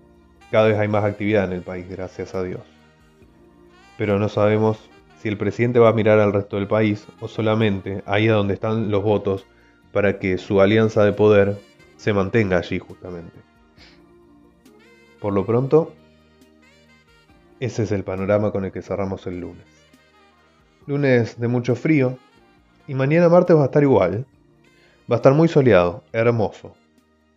cada 0.52 0.68
vez 0.68 0.78
hay 0.78 0.88
más 0.88 1.04
actividad 1.04 1.46
en 1.46 1.54
el 1.54 1.64
país, 1.64 1.90
gracias 1.90 2.36
a 2.36 2.44
Dios. 2.44 2.62
Pero 3.98 4.20
no 4.20 4.30
sabemos 4.30 4.78
si 5.18 5.28
el 5.28 5.40
presidente 5.40 5.80
va 5.80 5.90
a 5.90 5.94
mirar 5.94 6.20
al 6.20 6.34
resto 6.34 6.58
del 6.58 6.68
país 6.68 7.08
o 7.20 7.28
solamente 7.28 8.04
ahí 8.06 8.28
a 8.28 8.34
donde 8.34 8.54
están 8.54 8.92
los 8.92 9.02
votos 9.02 9.48
para 9.92 10.20
que 10.20 10.38
su 10.38 10.62
alianza 10.62 11.04
de 11.04 11.14
poder 11.14 11.73
se 12.04 12.12
mantenga 12.12 12.58
allí 12.58 12.80
justamente. 12.80 13.40
Por 15.22 15.34
lo 15.34 15.46
pronto, 15.46 15.94
ese 17.62 17.84
es 17.84 17.94
el 17.94 18.04
panorama 18.04 18.52
con 18.52 18.66
el 18.66 18.74
que 18.74 18.82
cerramos 18.82 19.26
el 19.26 19.40
lunes. 19.40 19.66
Lunes 20.86 21.40
de 21.40 21.48
mucho 21.48 21.76
frío 21.76 22.18
y 22.88 22.94
mañana 22.94 23.30
martes 23.30 23.56
va 23.56 23.62
a 23.62 23.66
estar 23.66 23.84
igual. 23.84 24.26
Va 25.10 25.16
a 25.16 25.20
estar 25.20 25.34
muy 25.34 25.48
soleado, 25.48 26.04
hermoso 26.12 26.76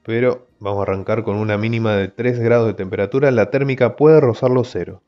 pero 0.02 0.46
vamos 0.60 0.78
a 0.78 0.82
arrancar 0.82 1.24
con 1.24 1.34
una 1.34 1.58
mínima 1.58 1.96
de 1.96 2.06
3 2.06 2.38
grados 2.38 2.68
de 2.68 2.74
temperatura, 2.74 3.32
la 3.32 3.50
térmica 3.50 3.96
puede 3.96 4.20
rozar 4.20 4.52
los 4.52 4.70
cero. 4.70 5.02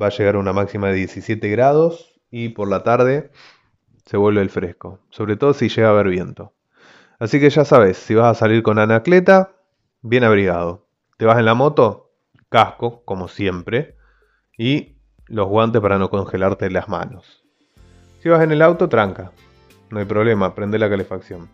Va 0.00 0.06
a 0.06 0.10
llegar 0.10 0.36
a 0.36 0.38
una 0.38 0.54
máxima 0.54 0.88
de 0.88 0.94
17 0.94 1.46
grados 1.50 2.18
y 2.30 2.48
por 2.48 2.68
la 2.68 2.82
tarde 2.82 3.30
se 4.06 4.16
vuelve 4.16 4.40
el 4.40 4.48
fresco, 4.48 5.00
sobre 5.10 5.36
todo 5.36 5.52
si 5.52 5.68
llega 5.68 5.88
a 5.88 5.90
haber 5.90 6.08
viento. 6.08 6.55
Así 7.18 7.40
que 7.40 7.50
ya 7.50 7.64
sabes, 7.64 7.96
si 7.96 8.14
vas 8.14 8.36
a 8.36 8.38
salir 8.38 8.62
con 8.62 8.78
anacleta, 8.78 9.52
bien 10.02 10.24
abrigado. 10.24 10.86
Te 11.16 11.24
vas 11.24 11.38
en 11.38 11.46
la 11.46 11.54
moto, 11.54 12.12
casco, 12.50 13.02
como 13.04 13.28
siempre, 13.28 13.96
y 14.58 14.96
los 15.26 15.48
guantes 15.48 15.80
para 15.80 15.98
no 15.98 16.10
congelarte 16.10 16.70
las 16.70 16.88
manos. 16.88 17.42
Si 18.20 18.28
vas 18.28 18.42
en 18.42 18.52
el 18.52 18.62
auto, 18.62 18.88
tranca. 18.88 19.32
No 19.90 19.98
hay 19.98 20.04
problema, 20.04 20.54
prende 20.54 20.78
la 20.78 20.90
calefacción. 20.90 21.48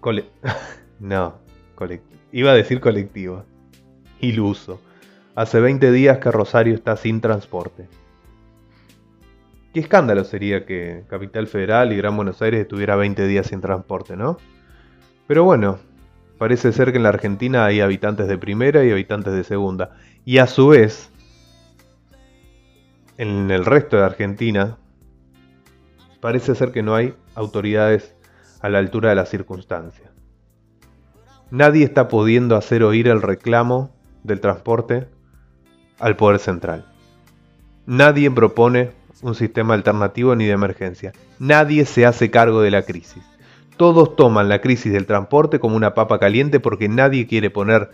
No, 1.00 1.40
iba 2.32 2.52
a 2.52 2.54
decir 2.54 2.80
colectivo. 2.80 3.44
Iluso. 4.20 4.80
hace 5.34 5.60
20 5.60 5.90
días 5.90 6.18
que 6.18 6.30
Rosario 6.30 6.74
está 6.74 6.96
sin 6.96 7.20
transporte. 7.20 7.88
Qué 9.74 9.80
escándalo 9.80 10.22
sería 10.24 10.64
que 10.64 11.04
Capital 11.08 11.48
Federal 11.48 11.92
y 11.92 11.96
Gran 11.96 12.16
Buenos 12.16 12.40
Aires 12.42 12.60
estuviera 12.60 12.94
20 12.94 13.26
días 13.26 13.48
sin 13.48 13.60
transporte, 13.60 14.16
¿no? 14.16 14.38
Pero 15.26 15.44
bueno, 15.44 15.78
parece 16.38 16.72
ser 16.72 16.92
que 16.92 16.98
en 16.98 17.04
la 17.04 17.08
Argentina 17.10 17.64
hay 17.64 17.80
habitantes 17.80 18.28
de 18.28 18.38
primera 18.38 18.84
y 18.84 18.90
habitantes 18.90 19.32
de 19.32 19.44
segunda. 19.44 19.96
Y 20.24 20.38
a 20.38 20.46
su 20.46 20.68
vez, 20.68 21.10
en 23.16 23.50
el 23.50 23.64
resto 23.64 23.96
de 23.96 24.04
Argentina, 24.04 24.78
parece 26.20 26.54
ser 26.54 26.72
que 26.72 26.82
no 26.82 26.94
hay 26.94 27.14
autoridades 27.34 28.14
a 28.60 28.68
la 28.68 28.78
altura 28.78 29.10
de 29.10 29.16
las 29.16 29.28
circunstancias. 29.28 30.10
Nadie 31.50 31.84
está 31.84 32.08
pudiendo 32.08 32.56
hacer 32.56 32.82
oír 32.82 33.08
el 33.08 33.22
reclamo 33.22 33.94
del 34.22 34.40
transporte 34.40 35.06
al 35.98 36.16
Poder 36.16 36.38
Central. 36.38 36.86
Nadie 37.86 38.30
propone 38.30 38.92
un 39.22 39.34
sistema 39.34 39.74
alternativo 39.74 40.34
ni 40.34 40.46
de 40.46 40.52
emergencia. 40.52 41.12
Nadie 41.38 41.84
se 41.84 42.06
hace 42.06 42.30
cargo 42.30 42.62
de 42.62 42.70
la 42.70 42.82
crisis. 42.82 43.22
Todos 43.76 44.16
toman 44.16 44.48
la 44.48 44.60
crisis 44.60 44.92
del 44.92 45.06
transporte 45.06 45.58
como 45.58 45.76
una 45.76 45.94
papa 45.94 46.18
caliente 46.18 46.60
porque 46.60 46.88
nadie 46.88 47.26
quiere 47.26 47.50
poner 47.50 47.90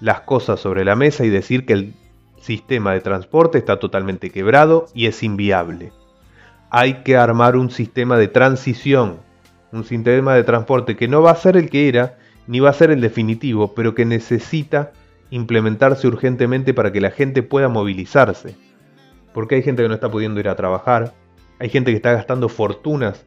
las 0.00 0.20
cosas 0.20 0.60
sobre 0.60 0.84
la 0.84 0.96
mesa 0.96 1.24
y 1.24 1.28
decir 1.28 1.66
que 1.66 1.72
el 1.74 1.94
sistema 2.40 2.92
de 2.92 3.00
transporte 3.00 3.58
está 3.58 3.78
totalmente 3.78 4.30
quebrado 4.30 4.86
y 4.94 5.06
es 5.06 5.22
inviable. 5.22 5.92
Hay 6.70 7.02
que 7.02 7.16
armar 7.16 7.56
un 7.56 7.70
sistema 7.70 8.16
de 8.16 8.28
transición, 8.28 9.18
un 9.72 9.84
sistema 9.84 10.34
de 10.34 10.44
transporte 10.44 10.96
que 10.96 11.08
no 11.08 11.22
va 11.22 11.32
a 11.32 11.36
ser 11.36 11.56
el 11.56 11.68
que 11.70 11.88
era, 11.88 12.18
ni 12.46 12.60
va 12.60 12.70
a 12.70 12.74
ser 12.74 12.90
el 12.90 13.00
definitivo, 13.00 13.74
pero 13.74 13.94
que 13.94 14.04
necesita 14.04 14.92
implementarse 15.30 16.06
urgentemente 16.06 16.72
para 16.72 16.92
que 16.92 17.00
la 17.00 17.10
gente 17.10 17.42
pueda 17.42 17.68
movilizarse 17.68 18.56
porque 19.38 19.54
hay 19.56 19.62
gente 19.62 19.82
que 19.82 19.88
no 19.88 19.94
está 19.94 20.10
pudiendo 20.10 20.40
ir 20.40 20.48
a 20.48 20.56
trabajar, 20.56 21.12
hay 21.60 21.68
gente 21.68 21.92
que 21.92 21.96
está 21.96 22.12
gastando 22.12 22.48
fortunas 22.48 23.24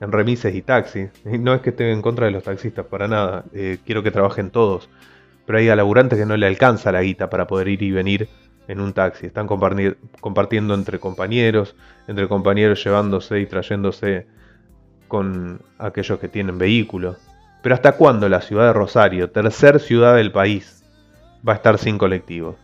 en 0.00 0.12
remises 0.12 0.54
y 0.54 0.62
taxis. 0.62 1.10
No 1.24 1.54
es 1.54 1.60
que 1.60 1.70
esté 1.70 1.92
en 1.92 2.02
contra 2.02 2.26
de 2.26 2.32
los 2.32 2.42
taxistas, 2.42 2.86
para 2.86 3.06
nada, 3.08 3.44
eh, 3.52 3.78
quiero 3.84 4.02
que 4.02 4.10
trabajen 4.10 4.50
todos, 4.50 4.88
pero 5.46 5.58
hay 5.58 5.68
a 5.68 5.76
laburantes 5.76 6.18
que 6.18 6.26
no 6.26 6.36
le 6.36 6.46
alcanza 6.46 6.92
la 6.92 7.02
guita 7.02 7.30
para 7.30 7.46
poder 7.46 7.68
ir 7.68 7.82
y 7.82 7.92
venir 7.92 8.28
en 8.68 8.80
un 8.80 8.92
taxi. 8.92 9.26
Están 9.26 9.46
compartiendo 9.46 10.74
entre 10.74 10.98
compañeros, 10.98 11.76
entre 12.06 12.28
compañeros 12.28 12.82
llevándose 12.84 13.40
y 13.40 13.46
trayéndose 13.46 14.26
con 15.08 15.60
aquellos 15.78 16.18
que 16.18 16.28
tienen 16.28 16.56
vehículos. 16.56 17.16
Pero 17.62 17.74
¿hasta 17.74 17.92
cuándo 17.92 18.28
la 18.28 18.40
ciudad 18.40 18.66
de 18.66 18.72
Rosario, 18.72 19.30
tercer 19.30 19.80
ciudad 19.80 20.16
del 20.16 20.32
país, 20.32 20.84
va 21.46 21.54
a 21.54 21.56
estar 21.56 21.78
sin 21.78 21.98
colectivos? 21.98 22.56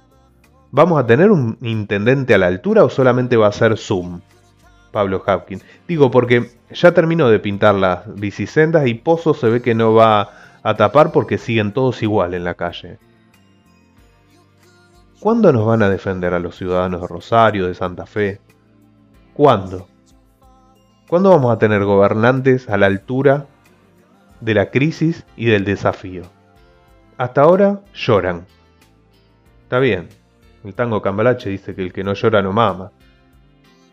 ¿Vamos 0.71 0.99
a 1.01 1.07
tener 1.07 1.31
un 1.31 1.59
intendente 1.61 2.35
a 2.35 2.39
la 2.39 2.47
altura 2.47 2.85
o 2.85 2.89
solamente 2.89 3.37
va 3.37 3.49
a 3.49 3.53
ser 3.53 3.77
Zoom? 3.77 4.21
Pablo 4.97 5.23
Hapkin. 5.27 5.61
Digo 5.87 6.11
porque 6.11 6.53
ya 6.71 6.93
terminó 6.93 7.29
de 7.29 7.39
pintar 7.39 7.75
las 7.75 8.15
bicisendas 8.15 8.87
y 8.87 8.95
Pozo 8.95 9.35
se 9.35 9.51
ve 9.51 9.61
que 9.61 9.75
no 9.75 9.93
va 9.93 10.31
a 10.63 10.75
tapar 10.75 11.13
porque 11.13 11.37
siguen 11.37 11.75
todos 11.75 12.03
igual 12.03 12.33
en 12.33 12.45
la 12.45 12.55
calle. 12.55 12.99
¿Cuándo 15.21 15.53
nos 15.53 15.67
van 15.67 15.83
a 15.83 15.91
defender 15.91 16.33
a 16.33 16.39
los 16.39 16.57
ciudadanos 16.57 17.03
de 17.03 17.09
Rosario, 17.09 17.67
de 17.67 17.75
Santa 17.75 18.07
Fe? 18.07 18.41
¿Cuándo? 19.35 19.87
¿Cuándo 21.11 21.29
vamos 21.29 21.53
a 21.53 21.59
tener 21.59 21.85
gobernantes 21.85 22.67
a 22.71 22.79
la 22.79 22.87
altura 22.87 23.45
de 24.41 24.55
la 24.55 24.71
crisis 24.71 25.27
y 25.37 25.45
del 25.45 25.67
desafío? 25.67 26.23
Hasta 27.19 27.43
ahora 27.43 27.83
lloran. 27.93 28.47
Está 29.65 29.79
bien, 29.79 30.09
el 30.65 30.75
tango 30.75 31.03
cambalache 31.03 31.51
dice 31.51 31.75
que 31.75 31.83
el 31.83 31.93
que 31.93 32.03
no 32.03 32.15
llora 32.15 32.41
no 32.41 32.55
mama. 32.55 32.93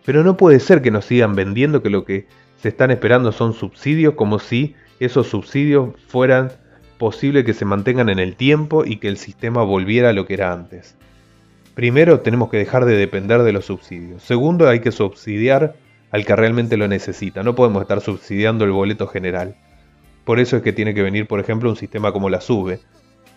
Pero 0.05 0.23
no 0.23 0.37
puede 0.37 0.59
ser 0.59 0.81
que 0.81 0.91
nos 0.91 1.05
sigan 1.05 1.35
vendiendo 1.35 1.81
que 1.81 1.89
lo 1.89 2.05
que 2.05 2.27
se 2.61 2.69
están 2.69 2.91
esperando 2.91 3.31
son 3.31 3.53
subsidios 3.53 4.15
como 4.15 4.39
si 4.39 4.75
esos 4.99 5.27
subsidios 5.27 5.89
fueran 6.07 6.51
posible 6.97 7.43
que 7.43 7.53
se 7.53 7.65
mantengan 7.65 8.09
en 8.09 8.19
el 8.19 8.35
tiempo 8.35 8.85
y 8.85 8.97
que 8.97 9.07
el 9.07 9.17
sistema 9.17 9.63
volviera 9.63 10.09
a 10.09 10.13
lo 10.13 10.25
que 10.25 10.35
era 10.35 10.53
antes. 10.53 10.95
Primero, 11.75 12.19
tenemos 12.19 12.49
que 12.49 12.57
dejar 12.57 12.85
de 12.85 12.95
depender 12.95 13.41
de 13.43 13.51
los 13.51 13.65
subsidios. 13.65 14.23
Segundo, 14.23 14.69
hay 14.69 14.79
que 14.79 14.91
subsidiar 14.91 15.75
al 16.11 16.25
que 16.25 16.35
realmente 16.35 16.77
lo 16.77 16.87
necesita. 16.87 17.41
No 17.41 17.55
podemos 17.55 17.81
estar 17.81 17.99
subsidiando 17.99 18.63
el 18.63 18.71
boleto 18.71 19.07
general. 19.07 19.55
Por 20.23 20.39
eso 20.39 20.55
es 20.55 20.63
que 20.63 20.71
tiene 20.71 20.93
que 20.93 21.01
venir, 21.01 21.27
por 21.27 21.39
ejemplo, 21.39 21.69
un 21.69 21.75
sistema 21.75 22.11
como 22.11 22.29
la 22.29 22.39
SUBE, 22.39 22.79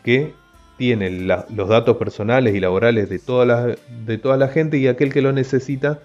que 0.04 0.34
tiene 0.76 1.10
los 1.10 1.68
datos 1.68 1.96
personales 1.96 2.54
y 2.54 2.60
laborales 2.60 3.08
de 3.08 3.76
de 4.04 4.18
toda 4.18 4.36
la 4.36 4.48
gente 4.48 4.76
y 4.76 4.86
aquel 4.86 5.12
que 5.12 5.22
lo 5.22 5.32
necesita 5.32 6.00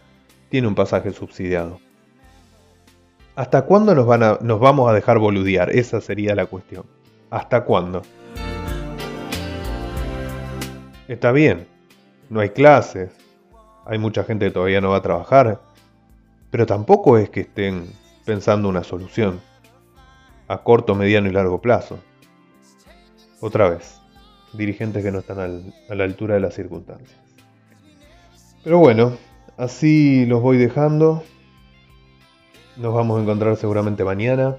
tiene 0.51 0.67
un 0.67 0.75
pasaje 0.75 1.13
subsidiado. 1.13 1.79
¿Hasta 3.35 3.61
cuándo 3.63 3.95
nos, 3.95 4.05
van 4.05 4.21
a, 4.21 4.37
nos 4.41 4.59
vamos 4.59 4.89
a 4.89 4.93
dejar 4.93 5.17
boludear? 5.17 5.71
Esa 5.71 6.01
sería 6.01 6.35
la 6.35 6.45
cuestión. 6.45 6.83
¿Hasta 7.29 7.63
cuándo? 7.63 8.01
Está 11.07 11.31
bien, 11.31 11.67
no 12.29 12.41
hay 12.41 12.49
clases, 12.49 13.11
hay 13.85 13.97
mucha 13.97 14.25
gente 14.25 14.45
que 14.45 14.51
todavía 14.51 14.81
no 14.81 14.89
va 14.89 14.97
a 14.97 15.01
trabajar, 15.01 15.61
pero 16.51 16.65
tampoco 16.65 17.17
es 17.17 17.29
que 17.29 17.41
estén 17.41 17.87
pensando 18.25 18.67
una 18.67 18.83
solución 18.83 19.39
a 20.49 20.57
corto, 20.57 20.95
mediano 20.95 21.29
y 21.29 21.31
largo 21.31 21.61
plazo. 21.61 21.97
Otra 23.39 23.69
vez, 23.69 24.01
dirigentes 24.51 25.01
que 25.01 25.11
no 25.11 25.19
están 25.19 25.73
a 25.89 25.95
la 25.95 26.03
altura 26.03 26.35
de 26.35 26.41
las 26.41 26.53
circunstancias. 26.53 27.17
Pero 28.63 28.79
bueno, 28.79 29.17
así 29.57 30.25
los 30.25 30.41
voy 30.41 30.57
dejando. 30.57 31.23
Nos 32.77 32.93
vamos 32.93 33.19
a 33.19 33.21
encontrar 33.21 33.55
seguramente 33.57 34.03
mañana. 34.03 34.57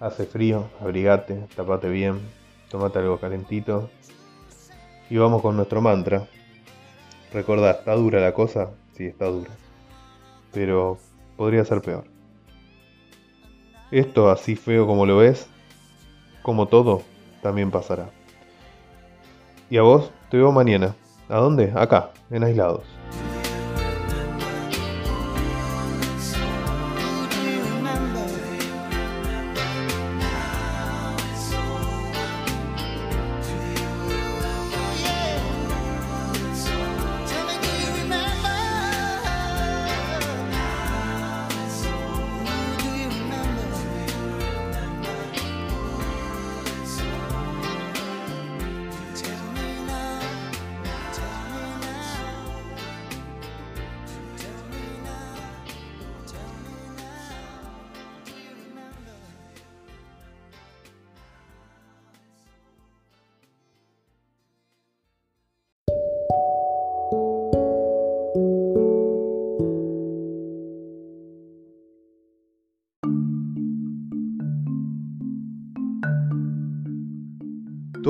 Hace 0.00 0.26
frío, 0.26 0.68
abrigate, 0.80 1.46
tapate 1.54 1.88
bien, 1.88 2.20
tomate 2.70 2.98
algo 2.98 3.18
calentito. 3.18 3.90
Y 5.08 5.16
vamos 5.16 5.42
con 5.42 5.56
nuestro 5.56 5.80
mantra. 5.80 6.26
Recordad, 7.32 7.78
¿está 7.78 7.94
dura 7.94 8.20
la 8.20 8.34
cosa? 8.34 8.70
Sí, 8.96 9.06
está 9.06 9.26
dura. 9.26 9.50
Pero 10.52 10.98
podría 11.36 11.64
ser 11.64 11.80
peor. 11.80 12.04
Esto 13.90 14.30
así 14.30 14.56
feo 14.56 14.86
como 14.86 15.06
lo 15.06 15.18
ves, 15.18 15.46
como 16.42 16.66
todo, 16.66 17.02
también 17.42 17.70
pasará. 17.70 18.10
Y 19.70 19.76
a 19.76 19.82
vos 19.82 20.10
te 20.30 20.36
veo 20.36 20.50
mañana. 20.52 20.94
¿A 21.28 21.36
dónde? 21.36 21.72
Acá, 21.74 22.10
en 22.30 22.44
Aislados. 22.44 22.84